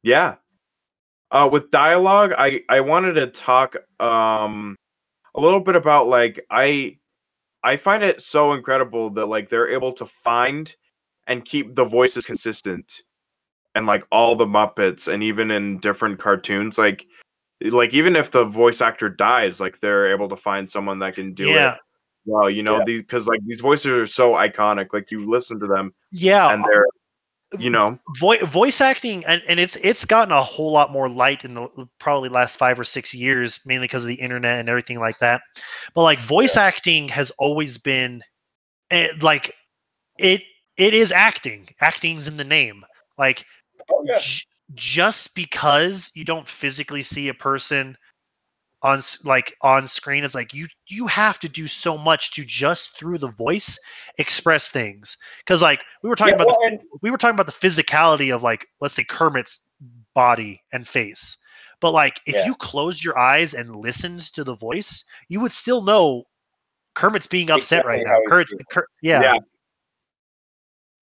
[0.02, 0.34] yeah
[1.30, 4.76] uh with dialogue i i wanted to talk um
[5.34, 6.96] a little bit about like i
[7.64, 10.74] i find it so incredible that like they're able to find
[11.26, 13.02] and keep the voices consistent
[13.74, 17.06] and like all the muppets and even in different cartoons like
[17.64, 21.14] eh, like even if the voice actor dies like they're able to find someone that
[21.14, 21.80] can do yeah, it
[22.24, 22.84] well you know Yeah.
[22.84, 26.52] these because like these voices are so iconic like you listen to them yeah.
[26.52, 26.86] and they're
[27.58, 27.98] you know?
[28.18, 31.68] Vo- voice acting and, and it's it's gotten a whole lot more light in the
[31.98, 35.42] probably last five or six years mainly because of the internet and everything like that.
[35.94, 38.22] But like voice acting has always been
[38.90, 39.54] eh, like
[40.18, 40.42] it
[40.76, 41.68] it is acting.
[41.80, 42.84] Acting's in the name.
[43.18, 43.44] Like
[43.90, 44.18] Oh, yeah.
[44.18, 44.44] j-
[44.74, 47.96] just because you don't physically see a person
[48.82, 52.98] on like on screen it's like you you have to do so much to just
[52.98, 53.78] through the voice
[54.18, 57.34] express things because like we were talking Yeah, about well, the, and- we were talking
[57.38, 59.60] about the physicality of like let's say kermit's
[60.14, 61.36] body and face
[61.80, 62.46] but like if Yeah.
[62.46, 66.24] you closed your eyes and listened to the voice you would still know
[66.94, 68.54] kermit's being upset Exactly right now he's Kurt's.
[68.70, 69.34] Kurt, yeah, Yeah.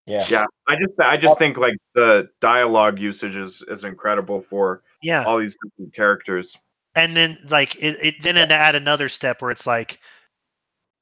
[0.06, 0.26] yeah.
[0.28, 5.24] Yeah, I just I just think like the dialogue usage is is incredible for yeah.
[5.24, 6.56] all these different characters.
[6.94, 9.98] And then like it, it then it add another step where it's like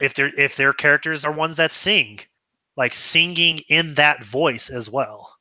[0.00, 2.20] if their if their characters are ones that sing
[2.76, 5.36] like singing in that voice as well.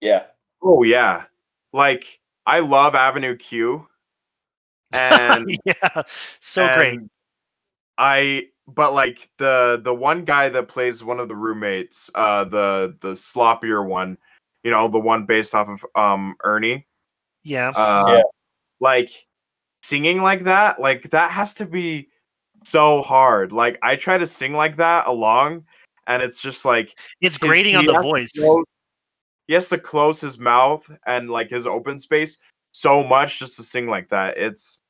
[0.00, 0.24] Yeah.
[0.62, 1.24] Oh yeah,
[1.72, 3.86] like I love Avenue Q,
[4.92, 6.02] and yeah
[6.40, 7.00] so great.
[7.96, 12.96] I but like the the one guy that plays one of the roommates, uh, the
[13.00, 14.18] the sloppier one,
[14.62, 16.86] you know, the one based off of um Ernie,
[17.44, 17.70] yeah.
[17.70, 18.22] Uh, Yeah.
[18.80, 19.10] Like
[19.82, 22.08] singing like that, like that has to be
[22.64, 23.52] so hard.
[23.52, 25.64] Like I try to sing like that along,
[26.06, 28.64] and it's just like it's his- grating on the voice close-
[29.46, 32.38] he has to close his mouth and like his open space
[32.72, 34.36] so much just to sing like that.
[34.36, 34.80] It's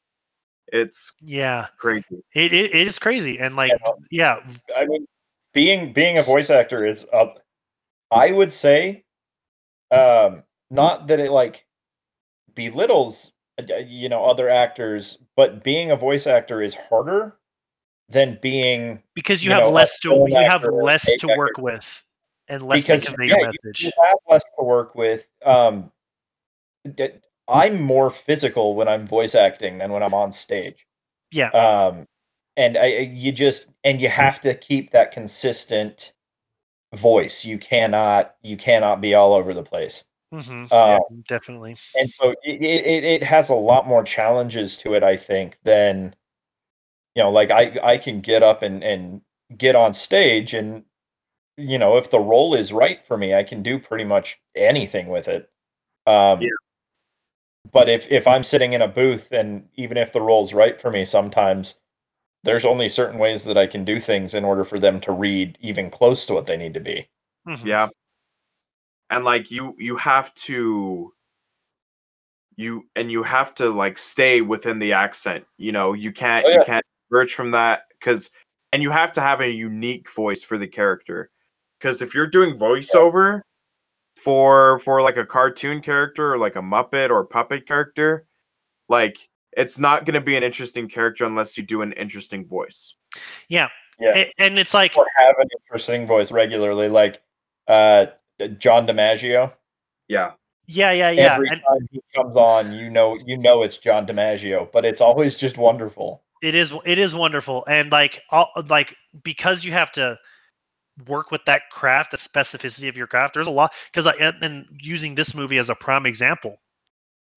[0.72, 2.05] it's yeah crazy.
[2.34, 3.72] it, it, it is crazy and like
[4.11, 4.41] Yeah.
[4.45, 5.07] yeah I mean,
[5.55, 7.28] being being a voice actor is, uh,
[8.11, 9.05] I would say,
[9.91, 11.64] um, not that it like
[12.55, 13.32] belittles
[13.86, 17.36] you know other actors, but being a voice actor is harder
[18.09, 22.04] than being because you, You have know, less to you have less to work with
[22.48, 23.84] and less because to convey yeah, message.
[23.84, 25.26] You, have less to work with.
[25.44, 25.90] Um,
[27.48, 30.86] I'm more physical when I'm voice acting than when I'm on stage.
[31.30, 31.48] yeah.
[31.50, 32.06] Um
[32.56, 36.12] and I, I- you just and you have to keep that consistent
[36.94, 37.44] voice.
[37.44, 42.62] You cannot you cannot be all over the place hmm uh, definitely and so it,
[42.62, 46.14] it it has a lot more challenges to it i think than
[47.14, 49.20] you know like i i can get up and and
[49.57, 50.85] get on stage and
[51.57, 55.09] you know if the role is right for me i can do pretty much anything
[55.09, 55.51] with it
[56.07, 56.51] um Yeah.
[57.72, 60.91] but if if i'm sitting in a booth and even if the role's right for
[60.91, 61.81] me sometimes
[62.45, 65.59] there's only certain ways that I can do things in order for them to read
[65.61, 67.09] even close to what they need to be.
[67.47, 67.66] Mhm.
[67.66, 67.89] Yeah.
[69.11, 71.12] And like you you have to
[72.56, 75.44] you and you have to like stay within the accent.
[75.56, 78.30] You know, you can't Oh, you can't diverge from that cuz
[78.72, 81.30] and you have to have a unique voice for the character.
[81.80, 83.42] Cuz if you're doing voiceover
[84.16, 88.26] for for like a cartoon character or like a muppet or puppet character,
[88.88, 92.94] like it's not going to be an interesting character unless you do an interesting voice.
[93.48, 93.68] Yeah.
[93.98, 94.16] Yeah.
[94.16, 97.20] A- and it's like Or have an interesting voice regularly, like
[97.66, 98.06] uh,
[98.59, 99.53] John DiMaggio.
[100.09, 100.32] Yeah.
[100.66, 101.34] yeah, yeah, yeah.
[101.34, 105.01] Every and time he comes on, you know, you know it's John DiMaggio, but it's
[105.01, 106.22] always just wonderful.
[106.43, 110.18] it is it is wonderful and like all like because you have to
[111.07, 114.43] work with that craft the specificity of your craft there's a lot because I and,
[114.43, 116.59] and using this movie as a prime example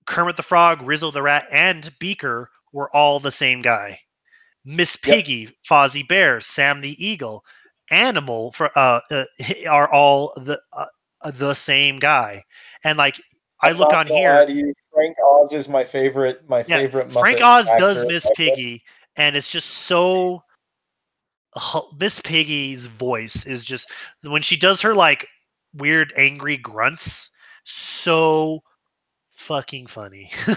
[0.05, 3.99] kermit the frog rizzo the rat and beaker were all the same guy
[4.65, 5.25] miss Yep.
[5.25, 7.43] piggy fozzie bear sam the eagle
[7.91, 9.25] animal for uh, uh
[9.69, 10.85] are all the uh,
[11.21, 12.43] uh, the same guy
[12.83, 13.21] and like
[13.61, 16.47] i I'm look on here you, Frank Oz is my favorite.
[16.47, 17.11] My Yeah, favorite.
[17.11, 18.05] Frank Muppet Oz does.
[18.05, 18.83] Miss Piggy,
[19.15, 20.43] and it's just so.
[21.99, 23.91] Miss Piggy's voice is just
[24.23, 25.27] when she does her like
[25.73, 27.29] weird angry grunts,
[27.65, 28.61] so
[29.31, 30.31] fucking funny.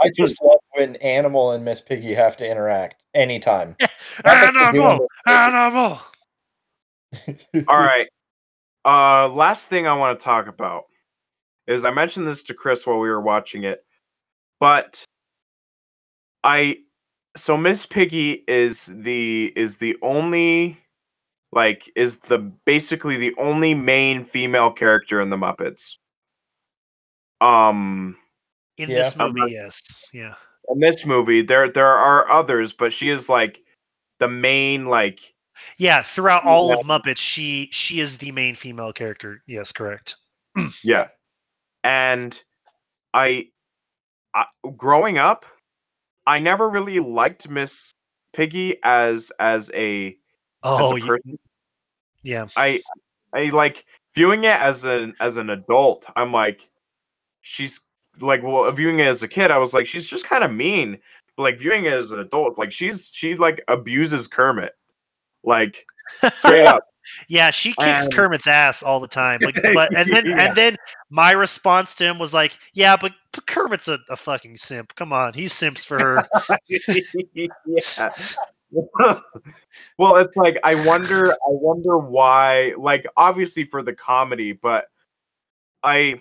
[0.00, 3.76] I just love when Animal and Miss Piggy have to interact anytime.
[3.80, 3.90] Not
[4.24, 6.00] that they do Animal, animal.
[7.52, 8.08] The- All right.
[8.84, 10.84] Uh last thing I want to talk about
[11.66, 13.84] is I mentioned this to Chris while we were watching it,
[14.60, 15.02] but
[16.42, 16.78] I
[17.36, 20.78] so Miss Piggy is the is the only
[21.52, 25.96] like is the basically the only main female character in the Muppets.
[27.40, 28.16] Um
[28.78, 30.34] In Yeah, this movie, not- yes, yeah,
[30.68, 33.62] in this movie there there are others, but she is like
[34.18, 35.33] the main like
[35.78, 36.02] yeah.
[36.02, 39.42] Throughout all of Muppets, she she is the main female character.
[39.46, 40.16] Yes, correct.
[40.82, 41.08] Yeah.
[41.82, 42.40] And
[43.12, 43.48] I,
[44.34, 44.46] I
[44.76, 45.44] growing up,
[46.26, 47.92] I never really liked Miss
[48.32, 50.14] Piggy as as a as
[50.62, 51.38] Oh, a you- person.
[52.22, 52.46] yeah.
[52.56, 52.82] I
[53.34, 56.06] I like viewing it as an as an adult.
[56.16, 56.68] I'm like
[57.42, 57.80] she's
[58.20, 60.98] like well viewing it as a kid I was like she's just kind of mean.
[61.36, 64.72] But like viewing it as an adult like she's she like abuses Kermit.
[65.44, 65.86] Like
[66.36, 66.82] straight up.
[67.28, 69.38] Yeah, she kicks And- Kermit's ass all the time.
[69.42, 70.40] Like, but and then Yeah.
[70.46, 70.76] and then
[71.10, 74.94] my response to him was like, "Yeah, but, but Kermit's a, a fucking simp.
[74.94, 76.28] Come on, he simps for her."
[77.34, 78.10] yeah.
[79.98, 84.86] well, it's like I wonder I wonder why like obviously for the comedy, but
[85.82, 86.20] I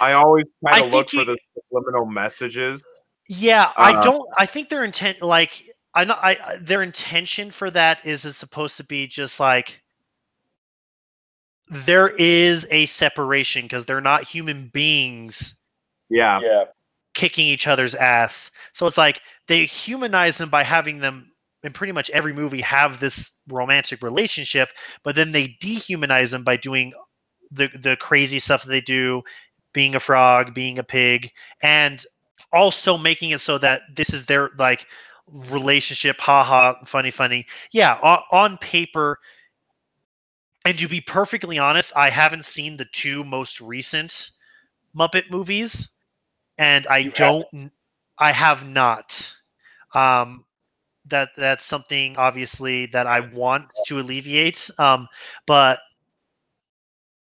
[0.00, 2.84] I always I kind of look think for the subliminal messages.
[3.28, 4.28] yeah, I Uh, don't.
[4.38, 5.64] I think their intent, like,
[5.94, 9.82] I know, I I- their intention for that is it's supposed to be just like
[11.70, 15.54] there is a separation because they're not human beings
[16.08, 16.40] Yeah.
[16.42, 16.64] yeah,
[17.14, 18.50] kicking each other's ass.
[18.72, 21.32] So it's like they humanize them by having them
[21.62, 24.68] in pretty much every movie have this romantic relationship,
[25.02, 26.92] but then they dehumanize them by doing
[27.50, 29.22] the the crazy stuff that they do,
[29.72, 31.30] being a frog, being a pig,
[31.62, 32.04] and
[32.52, 34.86] also making it so that this is their like
[35.32, 37.46] relationship, haha, funny, funny.
[37.72, 39.18] Yeah, on, on paper.
[40.64, 44.30] And to be perfectly honest, I haven't seen the two most recent
[44.96, 45.90] Muppet movies
[46.58, 47.46] and I You don't.
[48.18, 49.34] I have not.
[49.94, 50.44] Um,
[51.06, 54.70] that that's something obviously that I want to alleviate.
[54.78, 55.08] Um,
[55.46, 55.80] but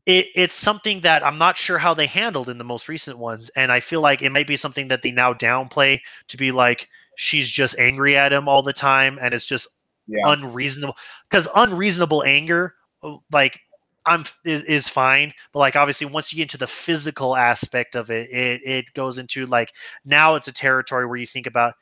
[0.07, 3.51] it, it's something that I'm not sure how they handled in the most recent ones,
[3.51, 6.89] and I feel like it might be something that they now downplay to be like
[7.17, 9.69] she's just angry at him all the time, and it's just
[10.07, 10.33] Yeah.
[10.33, 10.97] unreasonable.
[11.29, 13.61] Because unreasonable anger, uh, like
[14.07, 18.11] I'm is, is fine, but like obviously once you get into the physical aspect of
[18.11, 19.73] it, it it goes into like
[20.05, 21.75] now it's a territory where you think about,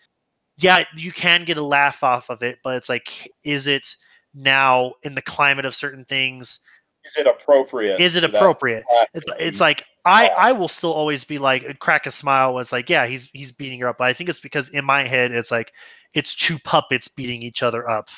[0.56, 3.96] yeah, you can get a laugh off of it, but it's like, is it
[4.34, 6.60] now in the climate of certain things?
[7.04, 8.00] is it appropriate?
[8.00, 8.84] Is it appropriate?
[9.14, 12.62] It's it's like I I will still always be like uh, crack a smile when
[12.62, 15.06] it's like yeah he's he's beating her up, but I think it's because in my
[15.06, 15.72] head it's like
[16.14, 18.08] it's two puppets beating each other up.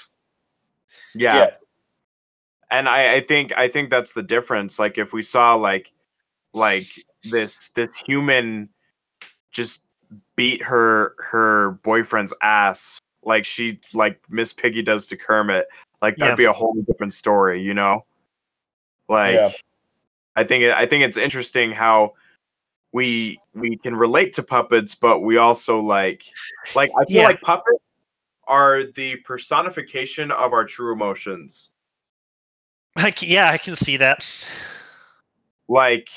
[1.15, 1.37] Yeah.
[1.37, 1.51] Yeah.
[2.71, 4.79] And I, I think I think that's the difference.
[4.79, 5.93] Like if we saw like
[6.55, 6.87] like
[7.31, 8.69] this this human
[9.51, 9.83] just
[10.37, 15.67] beat her her boyfriend's ass like she like Miss Piggy does to Kermit,
[16.03, 16.37] like that'd Yeah.
[16.37, 18.05] be a whole different story, you know?
[19.09, 19.51] Like Yeah.
[20.37, 22.15] I think I think it's interesting how
[22.93, 26.25] we we can relate to puppets, but we also like
[26.75, 27.27] like I feel Yeah.
[27.29, 27.79] like puppets
[28.47, 31.71] are the personification of our true emotions.
[32.97, 34.25] I can, yeah, I can see that.
[35.69, 36.09] Like,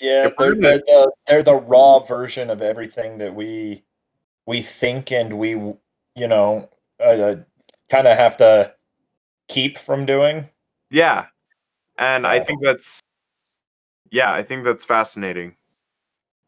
[0.00, 3.82] Yeah, they're, gonna- they're the they're the raw version of everything that we
[4.46, 6.68] we think and we you know
[7.04, 7.36] uh,
[7.90, 8.74] kind of have to
[9.48, 10.48] keep from doing.
[10.90, 11.26] yeah.
[11.98, 13.00] And I think that's,
[14.12, 15.56] yeah, I think that's fascinating.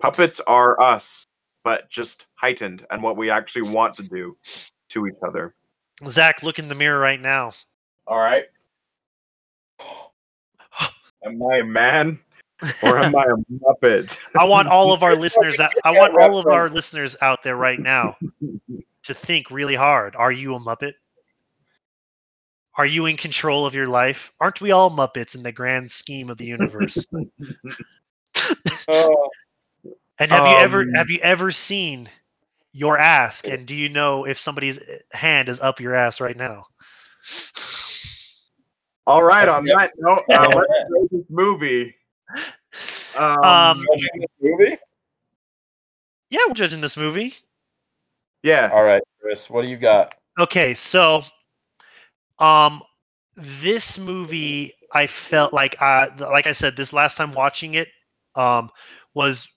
[0.01, 1.25] Puppets are us,
[1.65, 4.37] but just heightened and what we actually want to do
[4.91, 5.55] to each other.
[6.09, 7.53] Zach, look in the mirror right now.
[8.07, 8.45] All right.
[11.25, 12.21] Am I a man
[12.83, 14.19] or am I a muppet?
[14.39, 15.59] I want all of our listeners.
[15.59, 18.15] out- I want all of our listeners out there right now
[19.05, 20.15] to think really hard.
[20.17, 20.93] Are you a Muppet?
[22.77, 24.33] Are you in control of your life?
[24.41, 27.07] Aren't we all Muppets in the grand scheme of the universe?
[28.89, 29.29] Oh,
[30.19, 32.09] And have you ever Um, have you ever seen
[32.73, 33.43] your ass?
[33.43, 34.79] And do you know if somebody's
[35.13, 36.67] hand is up your ass right now?
[39.07, 39.49] All right.
[39.49, 39.77] On Yeah.
[39.79, 40.47] that note, uh, Yeah.
[40.55, 41.95] let's rate this movie.
[43.17, 44.79] Um, Um, this movie?
[46.31, 47.35] Yeah, we're judging this movie.
[48.43, 48.71] yeah.
[48.73, 50.15] All right, Chris, what do you got?
[50.39, 51.23] Okay, so
[52.45, 52.83] um
[53.37, 57.89] this movie I felt like uh like I said this last time watching it
[58.35, 58.71] um
[59.15, 59.49] was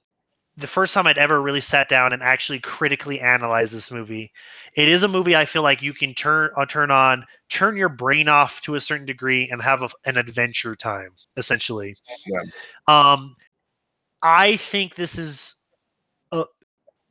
[0.58, 4.32] the first time I'd ever really sat down and actually critically analyzed this movie.
[4.76, 7.90] It is a movie I feel like you can turn uh, turn on, turn your
[7.90, 11.96] brain off to a certain degree and have a, an adventure time essentially.
[12.26, 12.42] Yeah.
[12.88, 13.36] Um
[14.24, 15.56] I think this is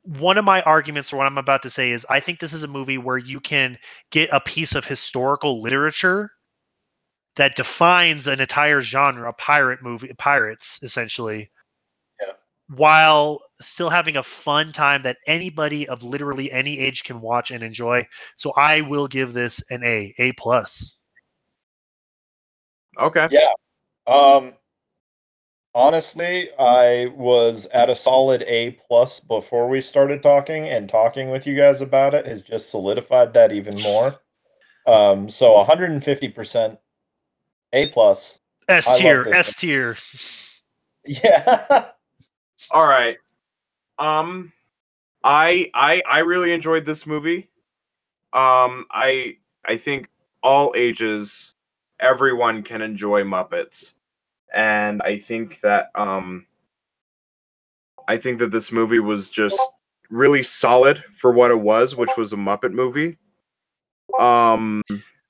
[0.06, 2.62] one of my arguments for what I'm about to say is I think this is
[2.62, 3.76] a movie where you can
[4.10, 6.30] get a piece of historical literature
[7.34, 11.50] that defines an entire genre, a pirate movie, pirates essentially.
[12.20, 12.32] Yeah.
[12.68, 17.64] While still having a fun time that anybody of literally any age can watch and
[17.64, 18.06] enjoy.
[18.36, 20.98] So I will give this an A, A plus.
[22.98, 23.26] Okay.
[23.30, 23.50] Yeah.
[24.06, 24.54] Um,
[25.76, 31.46] honestly, I was at a solid A plus before we started talking, and talking with
[31.46, 34.16] you guys about it has just solidified that even more.
[34.86, 36.78] Um, so 150 percent
[37.74, 38.40] A plus.
[38.68, 39.96] S tier, S tier.
[41.08, 41.84] Yeah.
[42.72, 43.16] All right.
[43.96, 44.52] Um,
[45.22, 47.48] I I I really enjoyed this movie.
[48.32, 50.08] Um, I I think
[50.42, 51.54] all ages,
[52.00, 53.94] everyone can enjoy Muppets,
[54.56, 56.46] and I think that um,
[58.08, 59.60] I think that this movie was just
[60.10, 63.18] really solid for what it was, which was a Muppet movie.
[64.18, 64.82] Um,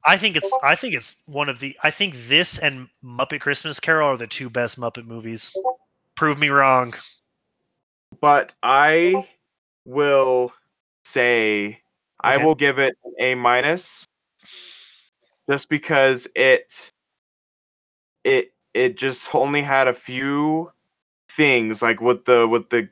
[0.04, 3.80] I think it's I think it's one of the I think this and Muppet Christmas
[3.80, 5.50] Carol are the two best Muppet movies.
[6.14, 6.94] Prove me wrong.
[8.20, 9.26] but I
[9.84, 10.52] will
[11.04, 11.80] say
[12.20, 14.06] I will give it A minus
[15.50, 16.92] just because it
[18.24, 20.70] it it just only had a few
[21.30, 22.88] things like with the with the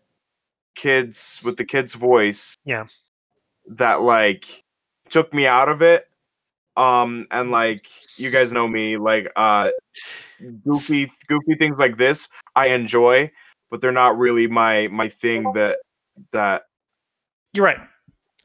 [0.74, 2.86] kids with the kid's voice Yeah.
[3.69, 4.65] that like
[5.09, 6.09] took me out of it
[6.77, 7.86] um and like
[8.16, 9.70] you guys know me like uh
[10.65, 13.31] goofy goofy things like this I enjoy
[13.70, 15.78] but they're not really my my thing that
[16.32, 16.65] that
[17.52, 17.78] You're right.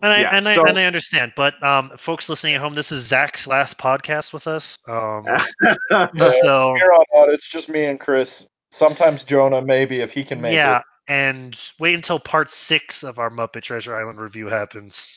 [0.01, 1.33] And I Yeah, and I so- and I understand.
[1.35, 4.77] But um folks listening at home, this is Zach's last podcast with us.
[4.87, 5.25] Um
[5.89, 8.47] so Here on out, it's just me and Chris.
[8.71, 10.83] Sometimes Jonah, maybe if he can make yeah, it.
[11.09, 15.07] Yeah, and wait until part six of our Muppet Treasure Island review happens.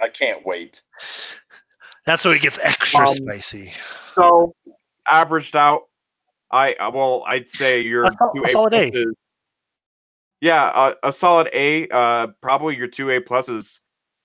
[0.00, 0.80] I can't wait.
[2.06, 3.72] That's when it gets extra Um, spicy.
[4.14, 4.54] So
[5.10, 5.82] averaged out,
[6.50, 8.90] I uh, well, I'd say your A two a solid A.
[8.90, 9.12] pluses-
[10.40, 11.88] Yeah, uh, a solid A.
[11.88, 13.80] Uh, probably your two A pluses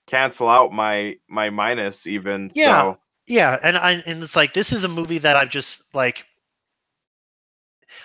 [0.07, 2.49] cancel out my my minus even.
[2.53, 2.93] Yeah.
[2.93, 2.97] So
[3.27, 6.25] Yeah, and I and it's like this is a movie that I've just like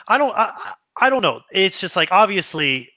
[0.06, 1.40] I don't I, I I don't know.
[1.52, 2.90] It's just like obviously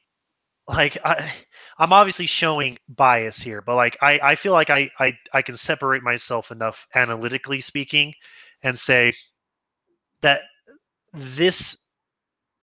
[0.67, 1.31] like I
[1.77, 5.57] I'm obviously showing bias here, but like I I feel like I I I can
[5.57, 8.13] separate myself enough analytically speaking
[8.63, 9.13] and say
[10.21, 10.41] that
[11.13, 11.80] this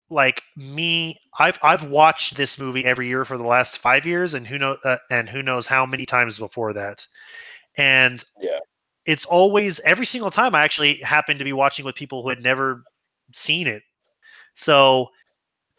[0.10, 4.46] like me I've I've watched this movie every year for the last 5 years and
[4.48, 7.08] who know uh, and who knows how many times before that.
[7.78, 8.60] And Yeah.
[9.06, 12.42] it's always every single time I actually happen to be watching with people who had
[12.42, 12.84] never
[13.34, 13.84] seen it.
[14.54, 15.08] So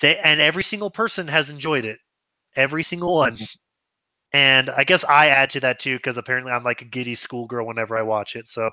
[0.00, 1.98] they and every single person has enjoyed it.
[2.56, 3.36] Every single one.
[4.32, 7.66] And I guess I add to that too because apparently I'm like a giddy schoolgirl
[7.66, 8.46] whenever I watch it.
[8.48, 8.70] So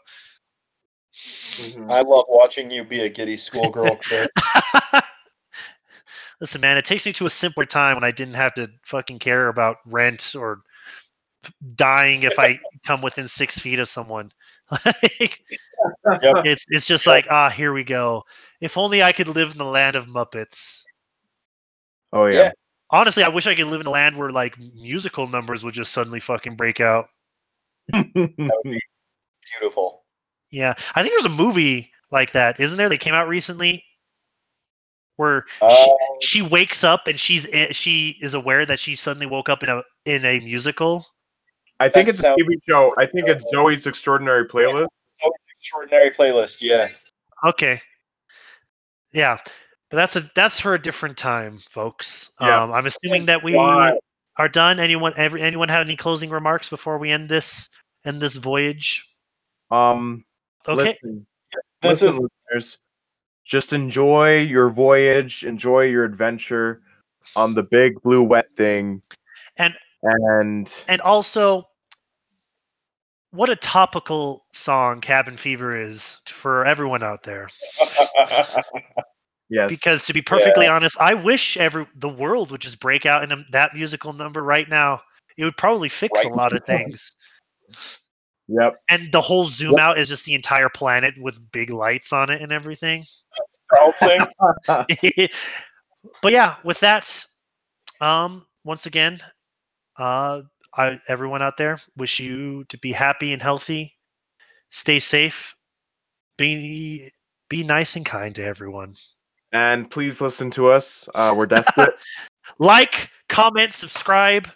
[1.89, 3.99] I love watching you be a giddy schoolgirl.
[6.43, 9.19] Listen, man, it takes me to a simpler time when I didn't have to fucking
[9.19, 10.59] care about rent or
[11.75, 14.29] dying if I come within six feet of someone.
[14.85, 15.39] Like,
[16.21, 16.45] Yep.
[16.45, 17.13] it's it's just Yep.
[17.15, 18.23] like ah, here we go.
[18.59, 20.81] If only I could live in the land of Muppets.
[22.11, 22.37] Oh yeah.
[22.37, 22.51] Yeah.
[22.89, 25.93] Honestly, I wish I could live in a land where like musical numbers would just
[25.93, 27.07] suddenly fucking break out.
[27.93, 30.03] Beautiful.
[30.51, 32.89] Yeah, I think there's a movie like that, isn't there?
[32.89, 33.85] That came out recently,
[35.17, 35.69] where Uh,
[36.21, 39.69] she, she wakes up and she's she is aware that she suddenly woke up in
[39.69, 41.05] a in a musical.
[41.79, 42.93] I think That it's a TV show.
[42.97, 44.87] I think it's Zoey's Extraordinary Playlist.
[45.23, 46.61] Zoey's extraordinary playlist.
[46.61, 46.89] Yeah.
[47.45, 47.81] Okay,
[49.11, 49.37] yeah,
[49.89, 52.31] but that's a that's for a different time, folks.
[52.39, 52.63] Yeah.
[52.63, 53.97] Um, I'm assuming that we Why?
[54.37, 54.79] are done.
[54.79, 57.69] Anyone every, anyone have any closing remarks before we end this
[58.05, 59.07] end this voyage?
[59.71, 60.25] Um,
[60.67, 61.27] Okay, listen,
[61.81, 62.19] This listen, is
[62.51, 62.77] listeners,
[63.43, 66.81] just enjoy your voyage, enjoy your adventure
[67.35, 69.01] on the big blue wet thing,
[69.57, 71.67] And- and and also.
[73.31, 77.49] What a topical song Cabin Fever is for everyone out there.
[79.49, 83.23] yes, because to be perfectly honest i wish every the world would just break out
[83.23, 85.01] in a, that musical number right now.
[85.35, 87.13] It would probably fix a lot of things.
[88.49, 92.29] Yep, and the whole zoom out is just the entire planet with big lights on
[92.29, 93.03] it and everything
[93.75, 94.19] bouncing.
[96.21, 97.25] but yeah with that
[98.01, 99.19] um once again
[99.97, 100.41] uh
[100.75, 103.93] I, everyone out there wish you to be happy and healthy
[104.69, 105.55] stay safe
[106.37, 107.11] be
[107.49, 108.95] be nice and kind to everyone
[109.53, 111.07] and please listen to us.
[111.13, 111.93] Uh, we're desperate.
[112.59, 114.49] like, comment, subscribe.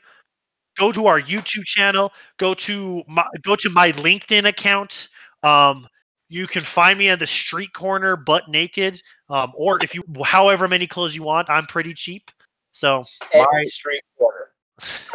[0.78, 2.12] Go to our YouTube channel.
[2.38, 5.08] Go to my go to my LinkedIn account.
[5.44, 5.88] Um,
[6.30, 9.02] you can find me on the street corner, butt naked.
[9.30, 12.32] Um, or if you, however many clothes you want, I'm pretty cheap.
[12.72, 14.50] So My- street corner.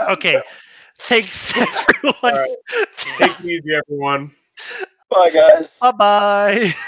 [0.09, 0.41] okay,
[1.01, 2.15] thanks everyone.
[2.23, 2.57] All right.
[3.19, 4.33] Take it easy, everyone.
[5.11, 5.79] Bye, guys.
[5.81, 6.75] Bye bye.